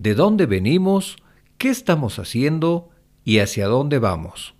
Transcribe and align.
de 0.00 0.14
dónde 0.14 0.46
venimos, 0.46 1.18
qué 1.58 1.68
estamos 1.68 2.18
haciendo 2.18 2.88
y 3.22 3.40
hacia 3.40 3.66
dónde 3.66 3.98
vamos. 3.98 4.54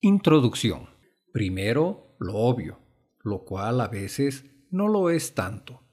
Introducción. 0.00 0.88
Primero, 1.32 2.16
lo 2.18 2.34
obvio, 2.34 2.80
lo 3.22 3.44
cual 3.44 3.80
a 3.80 3.86
veces 3.86 4.44
no 4.72 4.88
lo 4.88 5.10
es 5.10 5.34
tanto. 5.34 5.84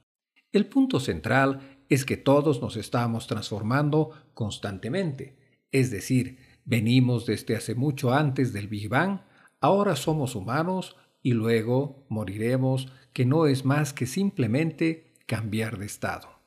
El 0.52 0.66
punto 0.66 1.00
central 1.00 1.84
es 1.88 2.04
que 2.04 2.18
todos 2.18 2.64
nos 2.64 2.76
estamos 2.76 3.28
transformando 3.28 4.10
constantemente, 4.34 5.38
es 5.72 5.92
decir, 5.92 6.40
venimos 6.66 7.28
desde 7.28 7.56
hace 7.56 7.76
mucho 7.76 8.12
antes 8.12 8.54
del 8.54 8.70
Big 8.70 8.90
Bang, 8.90 9.20
ahora 9.62 9.96
somos 9.96 10.34
humanos 10.34 10.96
y 11.22 11.34
luego 11.34 12.08
moriremos, 12.10 12.92
que 13.14 13.24
no 13.24 13.46
es 13.46 13.66
más 13.66 13.94
que 13.94 14.08
simplemente 14.08 15.14
cambiar 15.28 15.78
de 15.78 15.86
estado. 15.86 16.40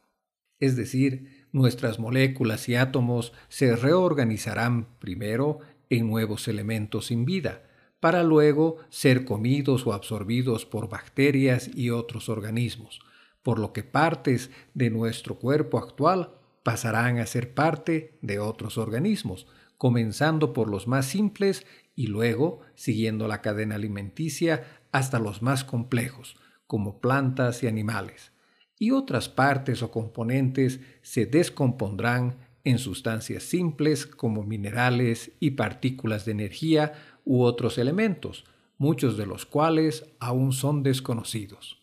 Es 0.59 0.75
decir, 0.75 1.36
nuestras 1.57 1.99
moléculas 1.99 2.69
y 2.69 2.75
átomos 2.75 3.33
se 3.49 3.75
reorganizarán 3.75 4.89
primero 4.99 5.61
en 5.89 6.07
nuevos 6.07 6.49
elementos 6.49 7.07
sin 7.07 7.25
vida, 7.25 7.63
para 7.99 8.23
luego 8.23 8.77
ser 8.91 9.25
comidos 9.25 9.87
o 9.87 9.95
absorbidos 9.95 10.67
por 10.67 10.91
bacterias 10.91 11.71
y 11.75 11.89
otros 11.89 12.29
organismos, 12.29 13.01
por 13.43 13.59
lo 13.59 13.73
que 13.73 13.85
partes 13.85 14.51
de 14.75 14.91
nuestro 14.91 15.39
cuerpo 15.39 15.79
actual 15.79 16.35
pasarán 16.63 17.21
a 17.21 17.27
ser 17.27 17.55
parte 17.55 18.19
de 18.21 18.39
otros 18.39 18.77
organismos, 18.77 19.47
comenzando 19.79 20.53
por 20.53 20.69
los 20.69 20.87
más 20.87 21.07
simples 21.07 21.67
y 21.95 22.09
luego 22.09 22.61
siguiendo 22.75 23.29
la 23.29 23.41
cadena 23.41 23.77
alimenticia 23.77 24.83
hasta 24.93 25.19
los 25.19 25.41
más 25.41 25.65
complejos, 25.65 26.37
como 26.67 27.01
plantas 27.01 27.63
y 27.63 27.67
animales. 27.67 28.36
Y 28.79 28.91
otras 28.91 29.29
partes 29.29 29.83
o 29.83 29.91
componentes 29.91 30.81
se 31.03 31.27
descompondrán 31.27 32.37
en 32.65 32.79
sustancias 32.79 33.45
simples 33.45 34.07
como 34.07 34.43
minerales 34.43 35.33
y 35.41 35.53
partículas 35.53 36.25
de 36.25 36.33
energía 36.33 36.93
u 37.25 37.43
otros 37.43 37.79
elementos, 37.79 38.45
muchos 38.77 39.17
de 39.17 39.27
los 39.27 39.47
cuales 39.47 40.05
aún 40.19 40.53
son 40.53 40.83
desconocidos. 40.83 41.81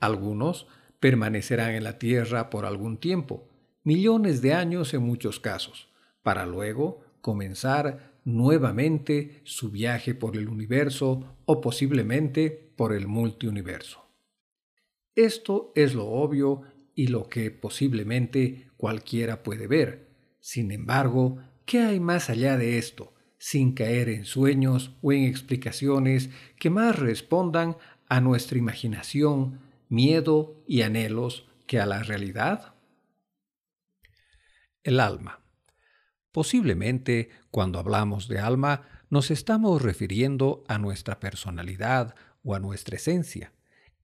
Algunos 0.00 0.66
permanecerán 1.00 1.74
en 1.74 1.84
la 1.84 1.98
Tierra 1.98 2.50
por 2.50 2.66
algún 2.66 2.98
tiempo, 2.98 3.48
millones 3.84 4.42
de 4.42 4.52
años 4.52 4.94
en 4.94 5.02
muchos 5.02 5.40
casos, 5.40 5.88
para 6.22 6.46
luego 6.46 7.00
comenzar 7.20 8.12
nuevamente 8.24 9.40
su 9.44 9.70
viaje 9.70 10.14
por 10.14 10.36
el 10.36 10.48
universo 10.48 11.36
o 11.44 11.60
posiblemente 11.60 12.50
por 12.76 12.92
el 12.92 13.06
multiuniverso. 13.06 14.01
Esto 15.14 15.72
es 15.74 15.94
lo 15.94 16.06
obvio 16.06 16.62
y 16.94 17.08
lo 17.08 17.28
que 17.28 17.50
posiblemente 17.50 18.70
cualquiera 18.76 19.42
puede 19.42 19.66
ver. 19.66 20.08
Sin 20.40 20.70
embargo, 20.70 21.38
¿qué 21.66 21.80
hay 21.80 22.00
más 22.00 22.30
allá 22.30 22.56
de 22.56 22.78
esto, 22.78 23.14
sin 23.38 23.72
caer 23.74 24.08
en 24.08 24.24
sueños 24.24 24.96
o 25.02 25.12
en 25.12 25.24
explicaciones 25.24 26.30
que 26.58 26.70
más 26.70 26.98
respondan 26.98 27.76
a 28.08 28.20
nuestra 28.20 28.58
imaginación, 28.58 29.60
miedo 29.88 30.62
y 30.66 30.82
anhelos 30.82 31.46
que 31.66 31.78
a 31.78 31.86
la 31.86 32.02
realidad? 32.02 32.74
El 34.82 34.98
alma. 34.98 35.40
Posiblemente, 36.32 37.28
cuando 37.50 37.78
hablamos 37.78 38.28
de 38.28 38.38
alma, 38.38 38.88
nos 39.10 39.30
estamos 39.30 39.82
refiriendo 39.82 40.64
a 40.68 40.78
nuestra 40.78 41.20
personalidad 41.20 42.14
o 42.42 42.54
a 42.54 42.58
nuestra 42.58 42.96
esencia. 42.96 43.52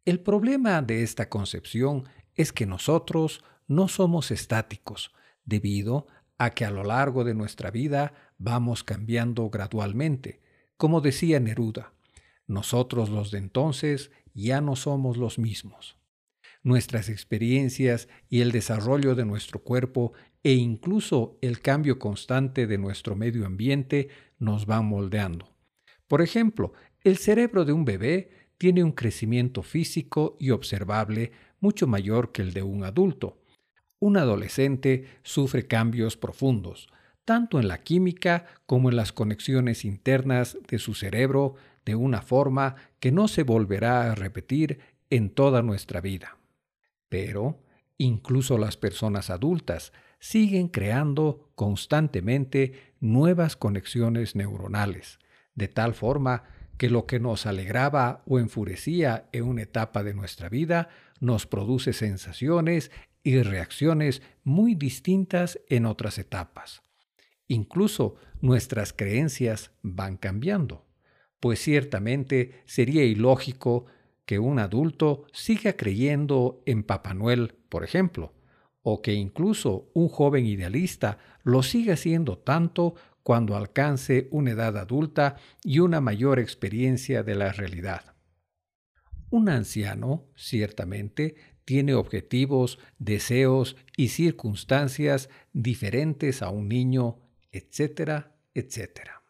El 0.09 0.21
problema 0.21 0.81
de 0.81 1.03
esta 1.03 1.29
concepción 1.29 2.05
es 2.35 2.55
que 2.55 2.65
nosotros 2.65 3.45
no 3.67 3.89
somos 3.89 4.31
estáticos, 4.31 5.13
debido 5.45 6.07
a 6.39 6.49
que 6.49 6.65
a 6.65 6.71
lo 6.71 6.83
largo 6.83 7.25
de 7.25 7.35
nuestra 7.35 7.71
vida 7.71 8.15
vamos 8.39 8.85
cambiando 8.85 9.51
gradualmente. 9.51 10.41
Como 10.79 11.03
decía 11.03 11.41
Neruda, 11.41 11.93
nosotros 12.47 13.11
los 13.11 13.31
de 13.31 13.37
entonces 13.37 14.11
ya 14.33 14.63
no 14.63 14.77
somos 14.77 15.19
los 15.19 15.39
mismos. 15.39 15.99
Nuestras 16.63 17.11
experiencias 17.11 18.09
y 18.31 18.41
el 18.41 18.51
desarrollo 18.51 19.15
de 19.15 19.27
nuestro 19.27 19.63
cuerpo 19.63 20.15
e 20.43 20.55
incluso 20.55 21.37
el 21.43 21.61
cambio 21.61 21.99
constante 21.99 22.67
de 22.67 22.79
nuestro 22.79 23.15
medio 23.15 23.45
ambiente 23.45 24.09
nos 24.39 24.65
van 24.65 24.87
moldeando. 24.87 25.55
Por 26.07 26.23
ejemplo, 26.23 26.73
el 27.05 27.19
cerebro 27.19 27.67
de 27.67 27.75
un 27.75 27.85
bebé 27.85 28.38
tiene 28.59 28.83
un 28.83 28.93
crecimiento 28.93 29.63
físico 29.63 30.37
y 30.39 30.51
observable 30.51 31.33
mucho 31.61 31.87
mayor 31.87 32.33
que 32.33 32.43
el 32.43 32.53
de 32.53 32.63
un 32.63 32.85
adulto. 32.85 33.39
Un 34.01 34.17
adolescente 34.17 35.07
sufre 35.23 35.67
cambios 35.67 36.17
profundos, 36.17 36.89
tanto 37.25 37.59
en 37.59 37.69
la 37.69 37.79
química 37.79 38.47
como 38.67 38.91
en 38.91 38.97
las 38.97 39.13
conexiones 39.13 39.85
internas 39.85 40.59
de 40.69 40.79
su 40.79 40.95
cerebro, 40.95 41.55
de 41.85 41.95
una 41.95 42.21
forma 42.21 42.77
que 43.01 43.13
no 43.13 43.29
se 43.29 43.45
volverá 43.45 44.11
a 44.11 44.15
repetir 44.15 44.81
en 45.11 45.31
toda 45.31 45.63
nuestra 45.63 46.01
vida. 46.01 46.37
Pero 47.09 47.63
incluso 47.97 48.59
las 48.59 48.77
personas 48.77 49.31
adultas 49.31 49.93
siguen 50.21 50.69
creando 50.69 51.51
constantemente 51.55 52.95
nuevas 53.01 53.57
conexiones 53.57 54.37
neuronales, 54.37 55.19
de 55.55 55.69
tal 55.69 55.95
forma 55.95 56.45
que 56.79 56.89
lo 56.89 57.07
que 57.07 57.21
nos 57.21 57.45
alegraba 57.45 58.23
o 58.27 58.39
enfurecía 58.39 59.29
en 59.33 59.45
una 59.45 59.63
etapa 59.63 60.03
de 60.03 60.15
nuestra 60.15 60.49
vida 60.49 60.89
nos 61.21 61.47
produce 61.47 61.93
sensaciones 61.93 62.91
y 63.23 63.43
reacciones 63.43 64.23
muy 64.45 64.75
distintas 64.75 65.61
en 65.69 65.85
otras 65.85 66.19
etapas. 66.19 66.83
Incluso 67.49 68.17
nuestras 68.41 68.93
creencias 68.93 69.73
van 69.83 70.17
cambiando 70.17 70.89
pues 71.41 71.61
ciertamente 71.61 72.63
sería 72.67 73.05
ilógico 73.05 73.87
que 74.25 74.39
un 74.39 74.59
adulto 74.59 75.25
siga 75.33 75.75
creyendo 75.75 76.63
en 76.67 76.83
Papá 76.83 77.15
Noel, 77.15 77.55
por 77.69 77.85
ejemplo, 77.85 78.35
o 78.83 79.03
que 79.03 79.15
incluso 79.15 79.91
un 79.95 80.09
joven 80.09 80.47
idealista 80.47 81.19
lo 81.43 81.63
siga 81.63 81.97
siendo 81.97 82.39
tanto 82.39 82.95
cuando 83.29 83.57
alcance 83.57 84.27
una 84.31 84.53
edad 84.53 84.79
adulta 84.79 85.37
y 85.63 85.81
una 85.81 86.01
mayor 86.01 86.39
experiencia 86.39 87.23
de 87.23 87.35
la 87.35 87.53
realidad. 87.53 88.15
Un 89.29 89.51
anciano, 89.51 90.31
ciertamente, 90.35 91.35
tiene 91.67 91.93
objetivos, 91.93 92.79
deseos 92.99 93.77
y 93.99 94.09
circunstancias 94.09 95.29
diferentes 95.53 96.41
a 96.41 96.49
un 96.49 96.71
niño, 96.71 97.19
etcétera, 97.53 98.35
etcétera. 98.55 99.23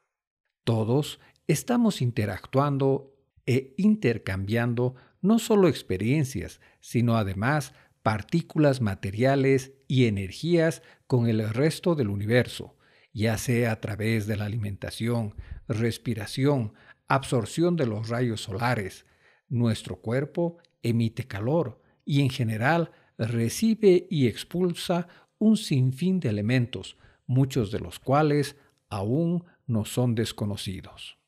Todos 0.63 1.19
estamos 1.49 2.01
interactuando 2.01 3.17
e 3.47 3.75
intercambiando 3.79 4.95
no 5.23 5.41
solo 5.41 5.67
experiencias, 5.67 6.61
sino 6.79 7.17
además 7.17 7.75
partículas 8.05 8.81
materiales 8.81 9.73
y 9.89 10.07
energías 10.07 10.85
con 11.09 11.27
el 11.27 11.49
resto 11.49 11.97
del 11.97 12.11
universo, 12.11 12.78
ya 13.13 13.39
sea 13.39 13.73
a 13.73 13.81
través 13.81 14.27
de 14.27 14.37
la 14.37 14.45
alimentación, 14.45 15.35
respiración, 15.67 16.73
absorción 17.07 17.77
de 17.77 17.87
los 17.87 18.09
rayos 18.09 18.43
solares. 18.43 19.07
Nuestro 19.49 19.97
cuerpo 19.97 20.59
emite 20.83 21.27
calor 21.27 21.81
y 22.05 22.23
en 22.23 22.31
general 22.31 22.93
recibe 23.17 24.07
y 24.11 24.27
expulsa 24.27 25.09
un 25.39 25.57
sinfín 25.57 26.21
de 26.21 26.29
elementos, 26.29 26.97
muchos 27.27 27.71
de 27.71 27.81
los 27.81 27.99
cuales 27.99 28.57
aún 28.89 29.45
no 29.67 29.85
son 29.85 30.15
desconocidos. 30.15 31.19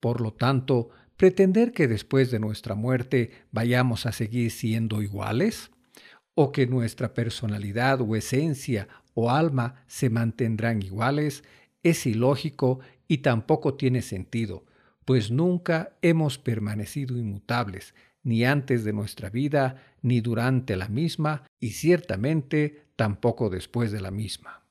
Por 0.00 0.20
lo 0.20 0.32
tanto, 0.32 0.90
pretender 1.16 1.72
que 1.72 1.88
después 1.88 2.30
de 2.30 2.40
nuestra 2.40 2.74
muerte 2.74 3.32
vayamos 3.50 4.06
a 4.06 4.12
seguir 4.12 4.50
siendo 4.50 5.02
iguales, 5.02 5.70
o 6.34 6.52
que 6.52 6.66
nuestra 6.66 7.12
personalidad 7.12 8.00
o 8.00 8.16
esencia 8.16 8.88
o 9.20 9.30
alma 9.30 9.84
se 9.86 10.08
mantendrán 10.08 10.82
iguales, 10.82 11.44
es 11.82 12.06
ilógico 12.06 12.80
y 13.06 13.18
tampoco 13.18 13.74
tiene 13.74 14.02
sentido, 14.02 14.64
pues 15.04 15.30
nunca 15.30 15.96
hemos 16.02 16.38
permanecido 16.38 17.18
inmutables, 17.18 17.94
ni 18.22 18.44
antes 18.44 18.84
de 18.84 18.92
nuestra 18.92 19.30
vida, 19.30 19.82
ni 20.02 20.20
durante 20.20 20.76
la 20.76 20.88
misma, 20.88 21.44
y 21.58 21.70
ciertamente 21.70 22.84
tampoco 22.96 23.50
después 23.50 23.92
de 23.92 24.00
la 24.00 24.10
misma. 24.10 24.64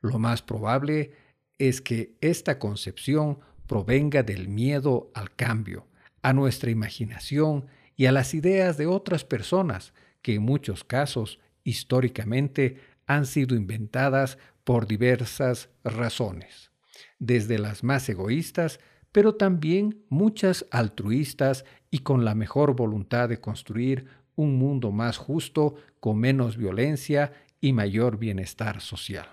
Lo 0.00 0.18
más 0.18 0.42
probable 0.42 1.12
es 1.58 1.80
que 1.80 2.16
esta 2.20 2.58
concepción 2.58 3.38
provenga 3.66 4.22
del 4.22 4.48
miedo 4.48 5.10
al 5.14 5.34
cambio, 5.34 5.86
a 6.22 6.32
nuestra 6.32 6.70
imaginación 6.70 7.66
y 7.96 8.06
a 8.06 8.12
las 8.12 8.34
ideas 8.34 8.76
de 8.76 8.86
otras 8.86 9.24
personas 9.24 9.92
que 10.22 10.34
en 10.34 10.42
muchos 10.42 10.84
casos 10.84 11.38
históricamente 11.64 12.78
han 13.06 13.26
sido 13.26 13.54
inventadas 13.56 14.38
por 14.64 14.86
diversas 14.86 15.68
razones, 15.84 16.70
desde 17.18 17.58
las 17.58 17.84
más 17.84 18.08
egoístas, 18.08 18.80
pero 19.12 19.34
también 19.34 20.04
muchas 20.08 20.66
altruistas 20.70 21.64
y 21.90 22.00
con 22.00 22.24
la 22.24 22.34
mejor 22.34 22.74
voluntad 22.74 23.28
de 23.28 23.40
construir 23.40 24.06
un 24.36 24.56
mundo 24.58 24.90
más 24.90 25.16
justo, 25.16 25.76
con 26.00 26.18
menos 26.18 26.56
violencia 26.56 27.32
y 27.60 27.72
mayor 27.72 28.18
bienestar 28.18 28.80
social. 28.80 29.28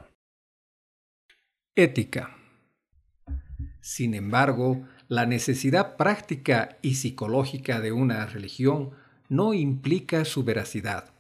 Ética. 1.75 2.38
Sin 3.81 4.13
embargo, 4.13 4.85
la 5.07 5.25
necesidad 5.25 5.97
práctica 5.97 6.77
y 6.81 6.95
psicológica 6.95 7.81
de 7.81 7.91
una 7.91 8.25
religión 8.27 8.91
no 9.29 9.53
implica 9.53 10.25
su 10.25 10.44
veracidad 10.44 11.13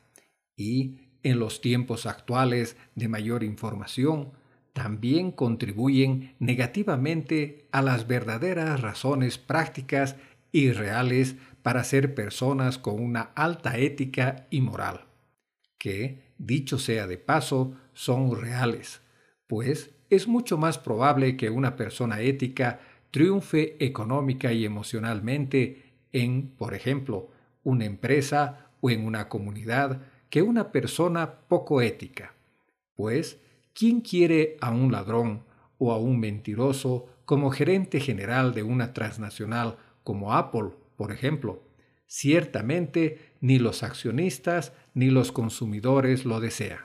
y, 0.55 0.99
en 1.23 1.39
los 1.39 1.61
tiempos 1.61 2.05
actuales 2.05 2.77
de 2.95 3.07
mayor 3.07 3.43
información, 3.43 4.31
también 4.73 5.31
contribuyen 5.31 6.35
negativamente 6.39 7.67
a 7.71 7.81
las 7.81 8.07
verdaderas 8.07 8.81
razones 8.81 9.37
prácticas 9.37 10.15
y 10.51 10.71
reales 10.71 11.35
para 11.61 11.83
ser 11.83 12.15
personas 12.15 12.77
con 12.77 13.01
una 13.01 13.31
alta 13.35 13.77
ética 13.77 14.47
y 14.49 14.61
moral, 14.61 15.05
que, 15.77 16.21
dicho 16.37 16.79
sea 16.79 17.07
de 17.07 17.17
paso, 17.17 17.75
son 17.93 18.39
reales, 18.39 19.01
pues 19.47 19.91
es 20.09 20.27
mucho 20.27 20.57
más 20.57 20.77
probable 20.77 21.37
que 21.37 21.49
una 21.49 21.75
persona 21.75 22.21
ética 22.21 22.79
triunfe 23.11 23.75
económica 23.83 24.53
y 24.53 24.65
emocionalmente 24.65 25.93
en, 26.11 26.49
por 26.57 26.73
ejemplo, 26.73 27.29
una 27.63 27.85
empresa 27.85 28.71
o 28.81 28.89
en 28.89 29.05
una 29.05 29.29
comunidad 29.29 30.01
que 30.31 30.41
una 30.41 30.71
persona 30.71 31.41
poco 31.49 31.81
ética, 31.81 32.33
pues 32.95 33.37
¿quién 33.73 33.99
quiere 33.99 34.57
a 34.61 34.71
un 34.71 34.91
ladrón 34.91 35.43
o 35.77 35.91
a 35.91 35.97
un 35.97 36.19
mentiroso 36.19 37.05
como 37.25 37.51
gerente 37.51 37.99
general 37.99 38.53
de 38.53 38.63
una 38.63 38.93
transnacional 38.93 39.77
como 40.03 40.33
Apple, 40.33 40.69
por 40.95 41.11
ejemplo? 41.11 41.61
Ciertamente 42.07 43.33
ni 43.41 43.59
los 43.59 43.83
accionistas 43.83 44.71
ni 44.93 45.09
los 45.09 45.33
consumidores 45.33 46.23
lo 46.23 46.39
desean. 46.39 46.79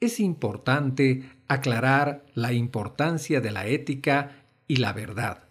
Es 0.00 0.18
importante 0.18 1.22
aclarar 1.46 2.26
la 2.34 2.52
importancia 2.52 3.40
de 3.40 3.52
la 3.52 3.66
ética 3.66 4.44
y 4.66 4.76
la 4.76 4.92
verdad, 4.92 5.44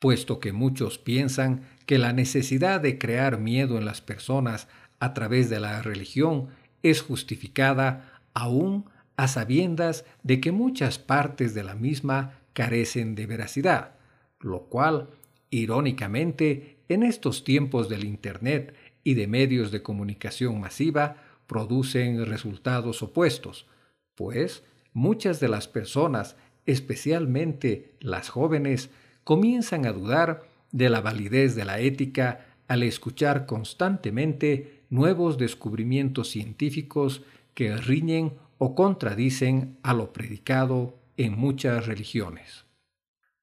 puesto 0.00 0.40
que 0.40 0.52
muchos 0.52 0.98
piensan 0.98 1.62
que 1.86 1.98
la 1.98 2.12
necesidad 2.12 2.80
de 2.80 2.98
crear 2.98 3.38
miedo 3.38 3.78
en 3.78 3.84
las 3.84 4.00
personas 4.00 4.68
a 5.00 5.14
través 5.14 5.50
de 5.50 5.60
la 5.60 5.82
religión 5.82 6.48
es 6.82 7.02
justificada 7.02 8.20
aún 8.34 8.86
a 9.16 9.28
sabiendas 9.28 10.04
de 10.22 10.40
que 10.40 10.52
muchas 10.52 10.98
partes 10.98 11.54
de 11.54 11.64
la 11.64 11.74
misma 11.74 12.38
carecen 12.52 13.14
de 13.14 13.26
veracidad, 13.26 13.96
lo 14.40 14.64
cual, 14.64 15.10
irónicamente, 15.50 16.78
en 16.88 17.02
estos 17.02 17.44
tiempos 17.44 17.88
del 17.88 18.04
Internet 18.04 18.74
y 19.02 19.14
de 19.14 19.26
medios 19.26 19.70
de 19.70 19.82
comunicación 19.82 20.60
masiva, 20.60 21.16
producen 21.46 22.26
resultados 22.26 23.02
opuestos, 23.02 23.66
pues 24.14 24.62
muchas 24.92 25.40
de 25.40 25.48
las 25.48 25.66
personas, 25.66 26.36
especialmente 26.66 27.94
las 28.00 28.28
jóvenes, 28.28 28.90
comienzan 29.24 29.86
a 29.86 29.92
dudar 29.92 30.44
de 30.70 30.90
la 30.90 31.00
validez 31.00 31.54
de 31.54 31.64
la 31.64 31.80
ética 31.80 32.46
al 32.68 32.82
escuchar 32.82 33.46
constantemente 33.46 34.77
nuevos 34.90 35.38
descubrimientos 35.38 36.28
científicos 36.28 37.22
que 37.54 37.76
riñen 37.76 38.34
o 38.58 38.74
contradicen 38.74 39.78
a 39.82 39.94
lo 39.94 40.12
predicado 40.12 40.98
en 41.16 41.36
muchas 41.36 41.86
religiones. 41.86 42.64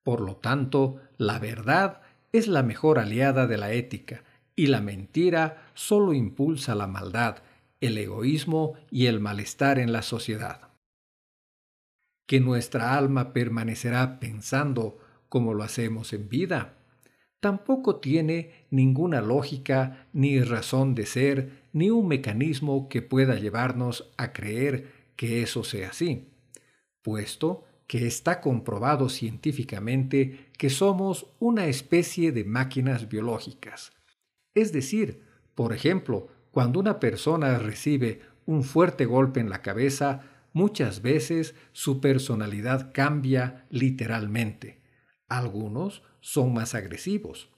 Por 0.03 0.21
lo 0.21 0.35
tanto, 0.35 1.01
la 1.17 1.39
verdad 1.39 2.01
es 2.31 2.47
la 2.47 2.63
mejor 2.63 2.99
aliada 2.99 3.47
de 3.47 3.57
la 3.57 3.73
ética 3.73 4.23
y 4.55 4.67
la 4.67 4.81
mentira 4.81 5.69
solo 5.73 6.13
impulsa 6.13 6.75
la 6.75 6.87
maldad, 6.87 7.37
el 7.81 7.97
egoísmo 7.97 8.73
y 8.91 9.07
el 9.07 9.19
malestar 9.19 9.79
en 9.79 9.91
la 9.91 10.01
sociedad. 10.01 10.69
Que 12.27 12.39
nuestra 12.39 12.97
alma 12.97 13.33
permanecerá 13.33 14.19
pensando 14.19 14.97
como 15.29 15.53
lo 15.53 15.63
hacemos 15.63 16.13
en 16.13 16.29
vida, 16.29 16.73
tampoco 17.45 17.97
tiene 17.97 18.65
ninguna 18.71 19.21
lógica 19.21 20.07
ni 20.13 20.41
razón 20.41 20.95
de 20.95 21.05
ser 21.05 21.51
ni 21.73 21.91
un 21.91 22.07
mecanismo 22.07 22.89
que 22.89 23.03
pueda 23.03 23.35
llevarnos 23.35 24.11
a 24.17 24.33
creer 24.33 24.87
que 25.15 25.43
eso 25.43 25.63
sea 25.63 25.89
así, 25.89 26.27
puesto 27.03 27.63
que 27.85 28.07
está 28.07 28.41
comprobado 28.41 29.09
científicamente 29.09 30.47
que 30.57 30.71
somos 30.71 31.27
una 31.37 31.67
especie 31.67 32.31
de 32.31 32.45
máquinas 32.45 33.09
biológicas. 33.09 33.91
Es 34.55 34.73
decir, 34.73 35.21
por 35.53 35.71
ejemplo, 35.71 36.29
cuando 36.49 36.79
una 36.79 36.99
persona 36.99 37.59
recibe 37.59 38.21
un 38.47 38.63
fuerte 38.63 39.05
golpe 39.05 39.39
en 39.39 39.51
la 39.51 39.61
cabeza, 39.61 40.21
muchas 40.51 41.03
veces 41.03 41.53
su 41.73 42.01
personalidad 42.01 42.91
cambia 42.91 43.67
literalmente. 43.69 44.81
Algunos 45.27 46.01
son 46.25 46.55
más 46.55 46.73
agresivos. 46.73 47.51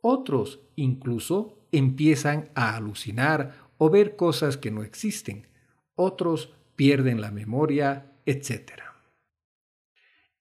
Otros 0.00 0.60
incluso 0.74 1.58
empiezan 1.70 2.48
a 2.54 2.74
alucinar 2.74 3.68
o 3.76 3.90
ver 3.90 4.16
cosas 4.16 4.56
que 4.56 4.70
no 4.70 4.84
existen. 4.84 5.48
Otros 5.96 6.54
pierden 6.76 7.20
la 7.20 7.30
memoria, 7.30 8.14
etc. 8.24 8.72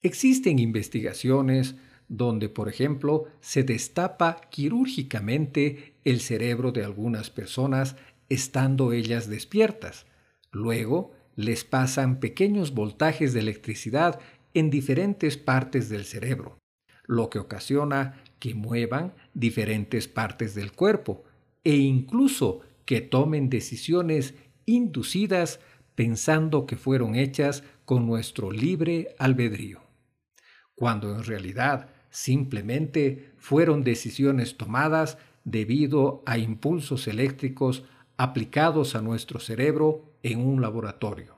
Existen 0.01 0.57
investigaciones 0.57 1.75
donde, 2.07 2.47
por 2.47 2.69
ejemplo, 2.69 3.25
se 3.41 3.63
destapa 3.63 4.39
quirúrgicamente 4.49 5.95
el 6.05 6.21
cerebro 6.21 6.71
de 6.71 6.85
algunas 6.85 7.29
personas 7.29 7.97
estando 8.29 8.93
ellas 8.93 9.29
despiertas. 9.29 10.05
Luego 10.49 11.11
les 11.35 11.65
pasan 11.65 12.21
pequeños 12.21 12.73
voltajes 12.73 13.33
de 13.33 13.41
electricidad 13.41 14.21
en 14.53 14.69
diferentes 14.69 15.35
partes 15.35 15.89
del 15.89 16.05
cerebro, 16.05 16.57
lo 17.07 17.29
que 17.29 17.39
ocasiona 17.39 18.21
que 18.39 18.53
muevan 18.53 19.13
diferentes 19.33 20.07
partes 20.07 20.55
del 20.55 20.71
cuerpo 20.71 21.23
e 21.63 21.75
incluso 21.75 22.61
que 22.85 23.01
tomen 23.01 23.49
decisiones 23.49 24.35
inducidas 24.65 25.59
pensando 25.95 26.65
que 26.65 26.75
fueron 26.75 27.15
hechas 27.15 27.63
con 27.85 28.05
nuestro 28.05 28.51
libre 28.51 29.15
albedrío, 29.17 29.81
cuando 30.75 31.15
en 31.15 31.23
realidad 31.23 31.89
simplemente 32.09 33.31
fueron 33.37 33.83
decisiones 33.83 34.57
tomadas 34.57 35.17
debido 35.43 36.23
a 36.25 36.37
impulsos 36.37 37.07
eléctricos 37.07 37.83
aplicados 38.17 38.95
a 38.95 39.01
nuestro 39.01 39.39
cerebro 39.39 40.13
en 40.23 40.39
un 40.39 40.61
laboratorio, 40.61 41.35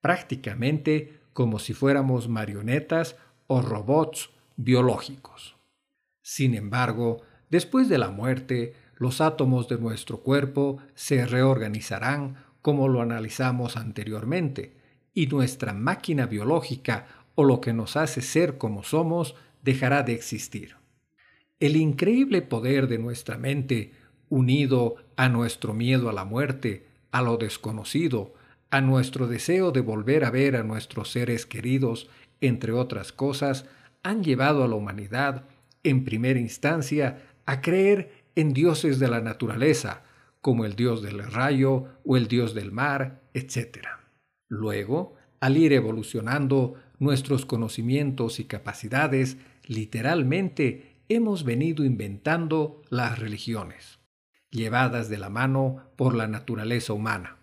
prácticamente 0.00 1.20
como 1.32 1.58
si 1.58 1.74
fuéramos 1.74 2.28
marionetas 2.28 3.16
o 3.46 3.60
robots 3.60 4.30
biológicos. 4.56 5.56
Sin 6.22 6.54
embargo, 6.54 7.22
después 7.50 7.88
de 7.88 7.98
la 7.98 8.10
muerte, 8.10 8.74
los 8.96 9.20
átomos 9.20 9.68
de 9.68 9.78
nuestro 9.78 10.18
cuerpo 10.18 10.78
se 10.94 11.26
reorganizarán 11.26 12.36
como 12.62 12.88
lo 12.88 13.02
analizamos 13.02 13.76
anteriormente, 13.76 14.76
y 15.12 15.26
nuestra 15.26 15.74
máquina 15.74 16.26
biológica 16.26 17.06
o 17.34 17.44
lo 17.44 17.60
que 17.60 17.72
nos 17.72 17.96
hace 17.96 18.22
ser 18.22 18.58
como 18.58 18.82
somos 18.82 19.36
dejará 19.62 20.02
de 20.02 20.14
existir. 20.14 20.76
El 21.60 21.76
increíble 21.76 22.42
poder 22.42 22.88
de 22.88 22.98
nuestra 22.98 23.38
mente, 23.38 23.92
unido 24.28 24.96
a 25.16 25.28
nuestro 25.28 25.72
miedo 25.72 26.08
a 26.08 26.12
la 26.12 26.24
muerte, 26.24 26.86
a 27.12 27.22
lo 27.22 27.36
desconocido, 27.36 28.34
a 28.70 28.80
nuestro 28.80 29.28
deseo 29.28 29.70
de 29.70 29.80
volver 29.80 30.24
a 30.24 30.30
ver 30.30 30.56
a 30.56 30.64
nuestros 30.64 31.12
seres 31.12 31.46
queridos, 31.46 32.08
entre 32.40 32.72
otras 32.72 33.12
cosas, 33.12 33.66
han 34.04 34.22
llevado 34.22 34.62
a 34.62 34.68
la 34.68 34.76
humanidad, 34.76 35.46
en 35.82 36.04
primera 36.04 36.38
instancia, 36.38 37.22
a 37.46 37.60
creer 37.60 38.24
en 38.36 38.52
dioses 38.52 39.00
de 39.00 39.08
la 39.08 39.20
naturaleza, 39.20 40.04
como 40.40 40.64
el 40.64 40.76
dios 40.76 41.02
del 41.02 41.24
rayo 41.24 41.86
o 42.04 42.16
el 42.16 42.28
dios 42.28 42.54
del 42.54 42.70
mar, 42.70 43.22
etc. 43.32 43.88
Luego, 44.48 45.16
al 45.40 45.56
ir 45.56 45.72
evolucionando 45.72 46.74
nuestros 46.98 47.46
conocimientos 47.46 48.38
y 48.40 48.44
capacidades, 48.44 49.38
literalmente 49.66 51.00
hemos 51.08 51.44
venido 51.44 51.84
inventando 51.84 52.82
las 52.90 53.18
religiones, 53.18 53.98
llevadas 54.50 55.08
de 55.08 55.18
la 55.18 55.30
mano 55.30 55.90
por 55.96 56.14
la 56.14 56.28
naturaleza 56.28 56.92
humana. 56.92 57.38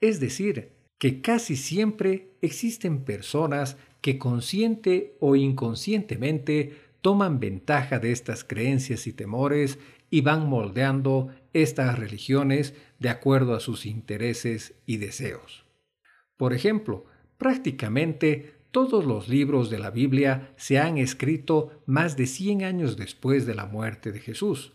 Es 0.00 0.18
decir, 0.18 0.72
que 0.98 1.20
casi 1.20 1.56
siempre 1.56 2.36
existen 2.42 3.04
personas 3.04 3.76
que 4.02 4.18
consciente 4.18 5.16
o 5.20 5.36
inconscientemente 5.36 6.76
toman 7.00 7.40
ventaja 7.40 7.98
de 7.98 8.12
estas 8.12 8.44
creencias 8.44 9.06
y 9.06 9.12
temores 9.12 9.78
y 10.10 10.20
van 10.20 10.48
moldeando 10.48 11.30
estas 11.54 11.98
religiones 11.98 12.74
de 12.98 13.08
acuerdo 13.08 13.54
a 13.54 13.60
sus 13.60 13.86
intereses 13.86 14.74
y 14.84 14.98
deseos. 14.98 15.64
Por 16.36 16.52
ejemplo, 16.52 17.06
prácticamente 17.38 18.54
todos 18.72 19.04
los 19.04 19.28
libros 19.28 19.70
de 19.70 19.78
la 19.78 19.90
Biblia 19.90 20.52
se 20.56 20.78
han 20.78 20.98
escrito 20.98 21.82
más 21.86 22.16
de 22.16 22.26
100 22.26 22.64
años 22.64 22.96
después 22.96 23.46
de 23.46 23.54
la 23.54 23.66
muerte 23.66 24.12
de 24.12 24.20
Jesús. 24.20 24.72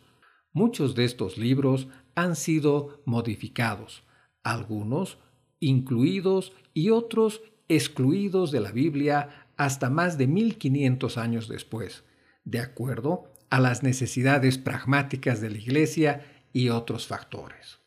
Muchos 0.53 0.95
de 0.95 1.05
estos 1.05 1.37
libros 1.37 1.87
han 2.15 2.35
sido 2.35 3.01
modificados, 3.05 4.03
algunos 4.43 5.19
incluidos 5.59 6.53
y 6.73 6.91
otros 6.91 7.41
excluidos 7.67 8.51
de 8.51 8.61
la 8.61 8.71
Biblia 8.71 9.47
hasta 9.57 9.89
más 9.89 10.17
de 10.17 10.27
1500 10.27 11.17
años 11.17 11.47
después, 11.47 12.03
de 12.43 12.59
acuerdo 12.59 13.31
a 13.49 13.59
las 13.59 13.83
necesidades 13.83 14.57
pragmáticas 14.57 15.41
de 15.41 15.49
la 15.49 15.57
Iglesia 15.57 16.25
y 16.53 16.69
otros 16.69 17.07
factores. 17.07 17.79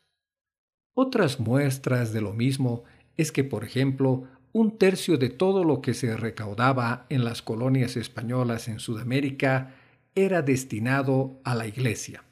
Otras 0.95 1.41
muestras 1.41 2.13
de 2.13 2.21
lo 2.21 2.33
mismo 2.33 2.85
es 3.17 3.33
que, 3.33 3.45
por 3.45 3.65
ejemplo, 3.65 4.25
un 4.53 4.79
tercio 4.79 5.17
de 5.17 5.29
todo 5.29 5.65
lo 5.65 5.81
que 5.81 5.95
se 5.95 6.17
recaudaba 6.17 7.07
en 7.09 7.25
las 7.25 7.41
colonias 7.43 7.97
españolas 7.97 8.69
en 8.69 8.81
Sudamérica 8.81 9.75
era 10.15 10.43
destinado 10.43 11.41
a 11.45 11.55
la 11.55 11.67
Iglesia. 11.67 12.25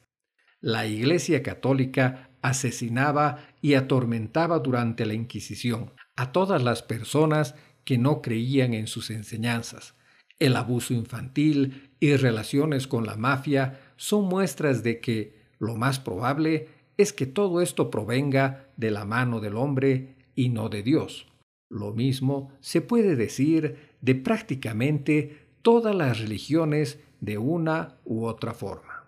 La 0.59 0.85
Iglesia 0.85 1.41
católica 1.41 2.31
asesinaba 2.41 3.47
y 3.61 3.75
atormentaba 3.75 4.59
durante 4.59 5.05
la 5.05 5.13
Inquisición 5.13 5.93
a 6.19 6.33
todas 6.33 6.61
las 6.61 6.83
personas 6.83 7.55
que 7.85 7.97
no 7.97 8.21
creían 8.21 8.73
en 8.73 8.87
sus 8.87 9.09
enseñanzas. 9.09 9.95
El 10.37 10.57
abuso 10.57 10.93
infantil 10.93 11.93
y 12.01 12.13
relaciones 12.17 12.87
con 12.87 13.05
la 13.05 13.15
mafia 13.15 13.79
son 13.95 14.25
muestras 14.25 14.83
de 14.83 14.99
que 14.99 15.39
lo 15.59 15.77
más 15.77 15.97
probable 15.97 16.67
es 16.97 17.13
que 17.13 17.25
todo 17.25 17.61
esto 17.61 17.89
provenga 17.89 18.67
de 18.75 18.91
la 18.91 19.05
mano 19.05 19.39
del 19.39 19.55
hombre 19.55 20.17
y 20.35 20.49
no 20.49 20.67
de 20.67 20.83
Dios. 20.83 21.25
Lo 21.69 21.93
mismo 21.93 22.51
se 22.59 22.81
puede 22.81 23.15
decir 23.15 23.77
de 24.01 24.15
prácticamente 24.15 25.47
todas 25.61 25.95
las 25.95 26.19
religiones 26.19 26.99
de 27.21 27.37
una 27.37 27.97
u 28.03 28.25
otra 28.25 28.53
forma. 28.53 29.05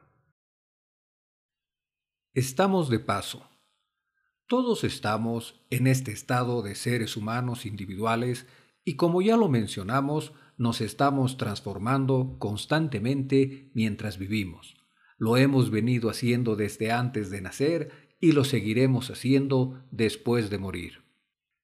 Estamos 2.34 2.89
de 2.89 3.00
paso. 3.00 3.50
Todos 4.51 4.84
estamos 4.84 5.62
en 5.70 5.88
este 5.88 6.12
estado 6.12 6.62
de 6.62 6.75
seres 6.75 7.15
humanos 7.15 7.65
individuales 7.65 8.48
y 8.84 8.96
como 8.96 9.22
ya 9.22 9.38
lo 9.38 9.48
mencionamos, 9.48 10.34
nos 10.58 10.81
estamos 10.81 11.38
transformando 11.38 12.36
constantemente 12.38 13.72
mientras 13.74 14.17
vivimos. 14.17 14.75
Lo 15.17 15.38
hemos 15.38 15.72
venido 15.72 16.10
haciendo 16.10 16.58
desde 16.58 16.91
antes 16.91 17.29
de 17.29 17.39
nacer 17.39 17.91
y 18.20 18.34
lo 18.34 18.43
seguiremos 18.43 19.10
haciendo 19.10 19.86
después 19.89 20.50
de 20.50 20.58
morir. 20.58 21.05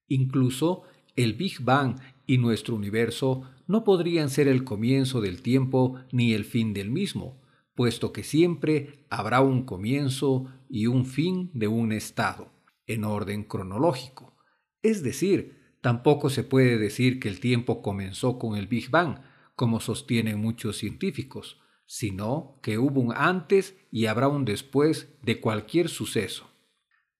Incluso 0.07 0.83
el 1.17 1.33
Big 1.33 1.59
Bang 1.59 1.99
y 2.25 2.37
nuestro 2.37 2.73
universo 2.73 3.41
no 3.67 3.83
podrían 3.83 4.29
ser 4.29 4.47
el 4.47 4.63
comienzo 4.63 5.19
del 5.19 5.41
tiempo 5.41 5.99
ni 6.13 6.31
el 6.31 6.45
fin 6.45 6.73
del 6.73 6.89
mismo, 6.89 7.41
puesto 7.75 8.13
que 8.13 8.23
siempre 8.23 9.05
habrá 9.09 9.41
un 9.41 9.63
comienzo 9.63 10.45
y 10.69 10.87
un 10.87 11.05
fin 11.05 11.51
de 11.53 11.67
un 11.67 11.91
estado, 11.91 12.55
en 12.87 13.03
orden 13.03 13.43
cronológico. 13.43 14.35
Es 14.81 15.03
decir, 15.03 15.75
tampoco 15.81 16.29
se 16.29 16.43
puede 16.43 16.77
decir 16.77 17.19
que 17.19 17.29
el 17.29 17.39
tiempo 17.39 17.81
comenzó 17.81 18.39
con 18.39 18.57
el 18.57 18.67
Big 18.67 18.89
Bang, 18.89 19.19
como 19.55 19.79
sostienen 19.79 20.39
muchos 20.39 20.77
científicos, 20.77 21.61
sino 21.85 22.59
que 22.61 22.77
hubo 22.77 22.99
un 22.99 23.13
antes 23.15 23.75
y 23.91 24.07
habrá 24.07 24.27
un 24.27 24.45
después 24.45 25.09
de 25.21 25.39
cualquier 25.39 25.89
suceso. 25.89 26.49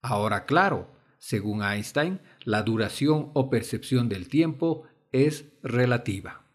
Ahora 0.02 0.46
claro, 0.46 0.92
según 1.20 1.64
Einstein, 1.64 2.20
la 2.44 2.64
duración 2.64 3.32
o 3.34 3.50
percepción 3.50 4.10
del 4.10 4.28
tiempo 4.28 4.84
es 5.12 5.46
relativa. 5.64 6.46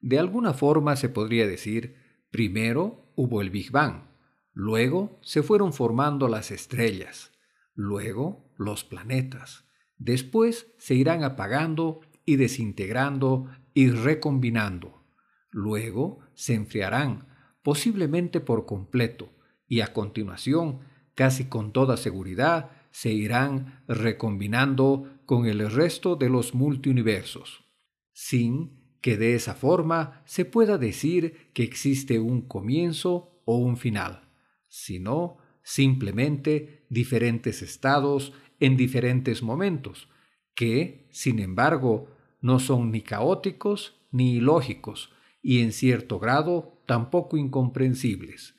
De 0.00 0.18
alguna 0.18 0.54
forma 0.54 0.96
se 0.96 1.08
podría 1.08 1.46
decir, 1.46 1.96
primero 2.30 3.12
hubo 3.16 3.40
el 3.40 3.50
Big 3.50 3.70
Bang, 3.70 4.04
luego 4.52 5.18
se 5.22 5.42
fueron 5.42 5.72
formando 5.72 6.28
las 6.28 6.50
estrellas, 6.50 7.31
luego 7.74 8.52
los 8.56 8.84
planetas, 8.84 9.64
después 9.98 10.72
se 10.78 10.94
irán 10.94 11.24
apagando 11.24 12.00
y 12.24 12.36
desintegrando 12.36 13.48
y 13.74 13.90
recombinando, 13.90 15.04
luego 15.50 16.20
se 16.34 16.54
enfriarán, 16.54 17.28
posiblemente 17.62 18.40
por 18.40 18.66
completo, 18.66 19.32
y 19.66 19.80
a 19.80 19.92
continuación, 19.92 20.80
casi 21.14 21.46
con 21.46 21.72
toda 21.72 21.96
seguridad, 21.96 22.70
se 22.90 23.10
irán 23.12 23.82
recombinando 23.88 25.18
con 25.24 25.46
el 25.46 25.70
resto 25.70 26.16
de 26.16 26.28
los 26.28 26.54
multiuniversos, 26.54 27.64
sin 28.12 28.82
que 29.00 29.16
de 29.16 29.34
esa 29.34 29.54
forma 29.54 30.22
se 30.26 30.44
pueda 30.44 30.78
decir 30.78 31.50
que 31.54 31.62
existe 31.62 32.20
un 32.20 32.42
comienzo 32.42 33.42
o 33.44 33.56
un 33.56 33.76
final, 33.76 34.28
sino 34.68 35.38
simplemente 35.62 36.84
diferentes 36.88 37.62
estados 37.62 38.32
en 38.60 38.76
diferentes 38.76 39.42
momentos, 39.42 40.08
que, 40.54 41.08
sin 41.10 41.38
embargo, 41.38 42.08
no 42.40 42.58
son 42.58 42.90
ni 42.90 43.02
caóticos 43.02 44.00
ni 44.10 44.34
ilógicos, 44.34 45.10
y 45.42 45.60
en 45.60 45.72
cierto 45.72 46.18
grado 46.18 46.82
tampoco 46.86 47.36
incomprensibles. 47.36 48.54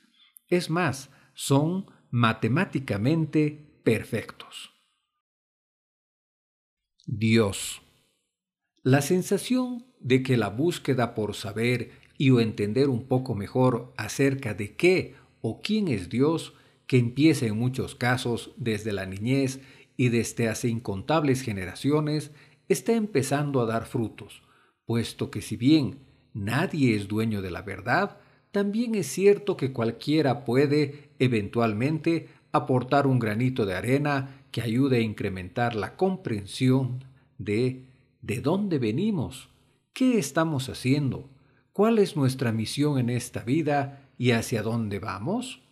Es 0.47 0.69
más, 0.69 1.11
son 1.33 1.85
matemáticamente 2.09 3.79
perfectos. 3.83 4.71
Dios. 7.05 7.81
La 8.81 9.01
sensación 9.01 9.85
de 9.99 10.23
que 10.23 10.37
la 10.37 10.49
búsqueda 10.49 11.15
por 11.15 11.35
saber 11.35 11.91
y 12.17 12.29
o 12.29 12.39
entender 12.39 12.89
un 12.89 13.07
poco 13.07 13.35
mejor 13.35 13.93
acerca 13.97 14.53
de 14.53 14.75
qué 14.75 15.15
o 15.41 15.61
quién 15.61 15.87
es 15.87 16.09
Dios, 16.09 16.53
que 16.93 16.99
empieza 16.99 17.47
en 17.47 17.57
muchos 17.57 17.95
casos 17.95 18.51
desde 18.55 18.93
la 18.93 19.07
niñez 19.07 19.59
y 19.97 20.09
desde 20.09 20.47
hace 20.47 20.69
incontables 20.69 21.41
generaciones, 21.41 22.29
está 22.69 22.93
empezando 22.93 23.61
a 23.61 23.65
dar 23.65 23.87
frutos, 23.87 24.43
puesto 24.85 25.31
que 25.31 25.41
si 25.41 25.57
bien 25.57 26.01
nadie 26.35 26.95
es 26.95 27.07
dueño 27.07 27.41
de 27.41 27.49
la 27.49 27.63
verdad, 27.63 28.19
también 28.51 28.93
es 28.93 29.07
cierto 29.07 29.57
que 29.57 29.73
cualquiera 29.73 30.45
puede, 30.45 31.09
eventualmente, 31.17 32.27
aportar 32.51 33.07
un 33.07 33.17
granito 33.17 33.65
de 33.65 33.73
arena 33.73 34.45
que 34.51 34.61
ayude 34.61 34.97
a 34.97 35.01
incrementar 35.01 35.73
la 35.73 35.95
comprensión 35.95 37.05
de 37.39 37.87
de 38.21 38.39
dónde 38.39 38.77
venimos, 38.77 39.49
qué 39.93 40.19
estamos 40.19 40.69
haciendo, 40.69 41.27
cuál 41.71 41.97
es 41.97 42.15
nuestra 42.15 42.51
misión 42.51 42.99
en 42.99 43.09
esta 43.09 43.43
vida 43.43 44.11
y 44.19 44.29
hacia 44.29 44.61
dónde 44.61 44.99
vamos? 44.99 45.62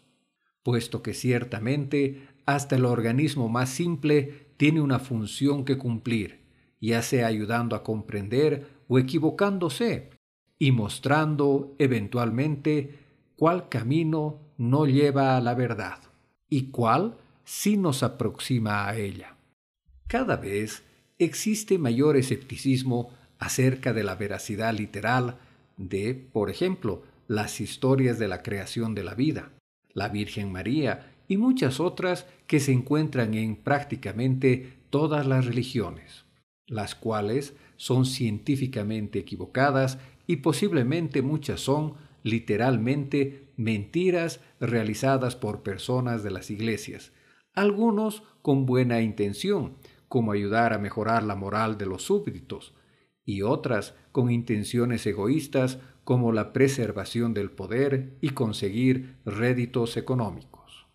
Puesto 0.64 1.02
que 1.02 1.14
ciertamente 1.14 2.28
hasta 2.46 2.76
el 2.76 2.86
organismo 2.86 3.50
más 3.50 3.70
simple 3.70 4.48
tiene 4.58 4.82
una 4.82 5.00
función 5.00 5.66
que 5.66 5.78
cumplir, 5.78 6.42
ya 6.80 7.02
sea 7.02 7.28
ayudando 7.28 7.76
a 7.76 7.84
comprender 7.84 8.68
o 8.88 9.00
equivocándose, 9.00 10.10
y 10.62 10.72
mostrando 10.72 11.74
eventualmente 11.80 13.00
cuál 13.36 13.68
camino 13.68 14.38
no 14.60 14.86
lleva 14.86 15.36
a 15.36 15.42
la 15.42 15.56
verdad 15.56 15.98
y 16.50 16.66
cuál 16.66 17.18
sí 17.44 17.78
nos 17.78 18.04
aproxima 18.04 18.88
a 18.88 18.96
ella. 18.96 19.38
Cada 20.06 20.36
vez 20.36 20.84
existe 21.18 21.80
mayor 21.80 22.16
escepticismo 22.16 23.10
acerca 23.40 23.92
de 23.92 24.04
la 24.04 24.14
veracidad 24.14 24.72
literal 24.76 25.40
de, 25.78 26.14
por 26.14 26.52
ejemplo, 26.52 27.02
las 27.28 27.60
historias 27.60 28.20
de 28.20 28.28
la 28.28 28.44
creación 28.44 28.94
de 28.94 29.04
la 29.04 29.16
vida, 29.16 29.52
la 29.94 30.10
Virgen 30.10 30.52
María 30.52 31.14
y 31.28 31.38
muchas 31.38 31.80
otras 31.80 32.28
que 32.48 32.60
se 32.60 32.72
encuentran 32.72 33.34
en 33.34 33.56
prácticamente 33.56 34.74
todas 34.90 35.26
las 35.26 35.46
religiones, 35.46 36.26
las 36.68 36.96
cuales 36.96 37.56
son 37.78 38.06
científicamente 38.06 39.20
equivocadas 39.20 39.98
y 40.28 40.38
posiblemente 40.38 41.22
muchas 41.22 41.62
son 41.62 41.96
literalmente 42.24 43.48
mentiras 43.58 44.42
realizadas 44.60 45.36
por 45.36 45.64
personas 45.64 46.24
de 46.24 46.32
las 46.32 46.52
iglesias, 46.52 47.12
algunos 47.54 48.24
con 48.42 48.66
buena 48.66 49.02
intención, 49.02 49.78
como 50.08 50.32
ayudar 50.32 50.74
a 50.74 50.78
mejorar 50.78 51.24
la 51.24 51.36
moral 51.36 51.78
de 51.78 51.86
los 51.86 52.04
súbditos, 52.04 52.74
y 53.26 53.44
otras 53.44 53.96
con 54.12 54.32
intenciones 54.32 55.06
egoístas 55.06 55.80
como 56.12 56.34
la 56.34 56.52
preservación 56.52 57.34
del 57.34 57.52
poder 57.52 58.18
y 58.20 58.32
conseguir 58.32 59.16
réditos 59.24 59.96
económicos. 59.96 60.86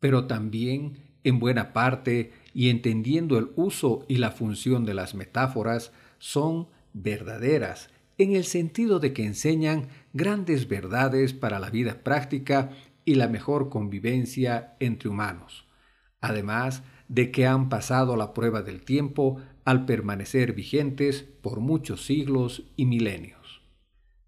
Pero 0.00 0.26
también, 0.26 1.04
en 1.22 1.38
buena 1.38 1.72
parte, 1.72 2.32
y 2.52 2.68
entendiendo 2.68 3.38
el 3.38 3.50
uso 3.54 4.04
y 4.08 4.16
la 4.16 4.32
función 4.32 4.84
de 4.84 4.94
las 4.94 5.14
metáforas, 5.14 5.92
son 6.18 6.66
verdaderas 6.94 7.90
en 8.18 8.34
el 8.34 8.42
sentido 8.42 8.98
de 8.98 9.12
que 9.12 9.24
enseñan 9.24 9.86
grandes 10.14 10.66
verdades 10.66 11.32
para 11.32 11.60
la 11.60 11.70
vida 11.70 12.02
práctica 12.02 12.70
y 13.04 13.14
la 13.14 13.28
mejor 13.28 13.68
convivencia 13.68 14.74
entre 14.80 15.10
humanos, 15.10 15.68
además 16.20 16.82
de 17.06 17.30
que 17.30 17.46
han 17.46 17.68
pasado 17.68 18.16
la 18.16 18.34
prueba 18.34 18.62
del 18.62 18.82
tiempo 18.82 19.40
al 19.64 19.86
permanecer 19.86 20.54
vigentes 20.54 21.22
por 21.40 21.60
muchos 21.60 22.04
siglos 22.04 22.64
y 22.74 22.86
milenios. 22.86 23.35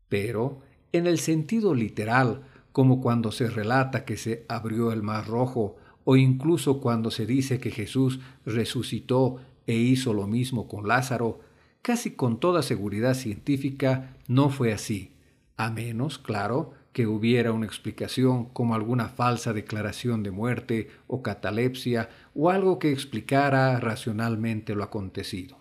Pero, 0.09 0.61
en 0.93 1.07
el 1.07 1.19
sentido 1.19 1.75
literal, 1.75 2.43
como 2.73 3.01
cuando 3.01 3.33
se 3.33 3.49
relata 3.49 4.05
que 4.05 4.17
se 4.17 4.45
abrió 4.49 4.93
el 4.93 5.03
mar 5.03 5.27
rojo, 5.27 5.77
o 6.05 6.17
incluso 6.17 6.81
cuando 6.81 7.11
se 7.11 7.27
dice 7.27 7.59
que 7.61 7.71
Jesús 7.71 8.21
resucitó 8.47 9.37
e 9.67 9.75
hizo 9.75 10.15
lo 10.15 10.27
mismo 10.27 10.67
con 10.67 10.89
Lázaro, 10.89 11.41
casi 11.83 12.13
con 12.13 12.41
toda 12.41 12.63
seguridad 12.63 13.15
científica 13.15 14.17
no 14.27 14.49
fue 14.49 14.73
así, 14.73 15.13
a 15.57 15.71
menos, 15.71 16.19
claro, 16.19 16.73
que 16.93 17.07
hubiera 17.07 17.53
una 17.53 17.67
explicación 17.67 18.47
como 18.47 18.75
alguna 18.75 19.09
falsa 19.09 19.53
declaración 19.53 20.23
de 20.23 20.31
muerte 20.31 20.89
o 21.07 21.23
catalepsia 21.23 22.09
o 22.35 22.51
algo 22.51 22.79
que 22.79 22.91
explicara 22.91 23.79
racionalmente 23.79 24.75
lo 24.75 24.83
acontecido. 24.85 25.59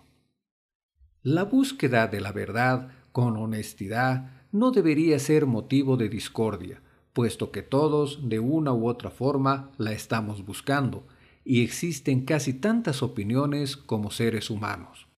La 1.22 1.44
búsqueda 1.44 2.06
de 2.06 2.20
la 2.20 2.32
verdad 2.32 2.88
con 3.12 3.36
honestidad 3.36 4.37
no 4.52 4.70
debería 4.70 5.18
ser 5.18 5.46
motivo 5.46 5.96
de 5.96 6.08
discordia, 6.08 6.80
puesto 7.12 7.50
que 7.50 7.62
todos, 7.62 8.28
de 8.28 8.38
una 8.38 8.72
u 8.72 8.88
otra 8.88 9.10
forma, 9.10 9.72
la 9.78 9.92
estamos 9.92 10.44
buscando, 10.44 11.06
y 11.44 11.62
existen 11.62 12.24
casi 12.24 12.52
tantas 12.52 13.02
opiniones 13.02 13.76
como 13.76 14.10
seres 14.10 14.50
humanos, 14.50 15.08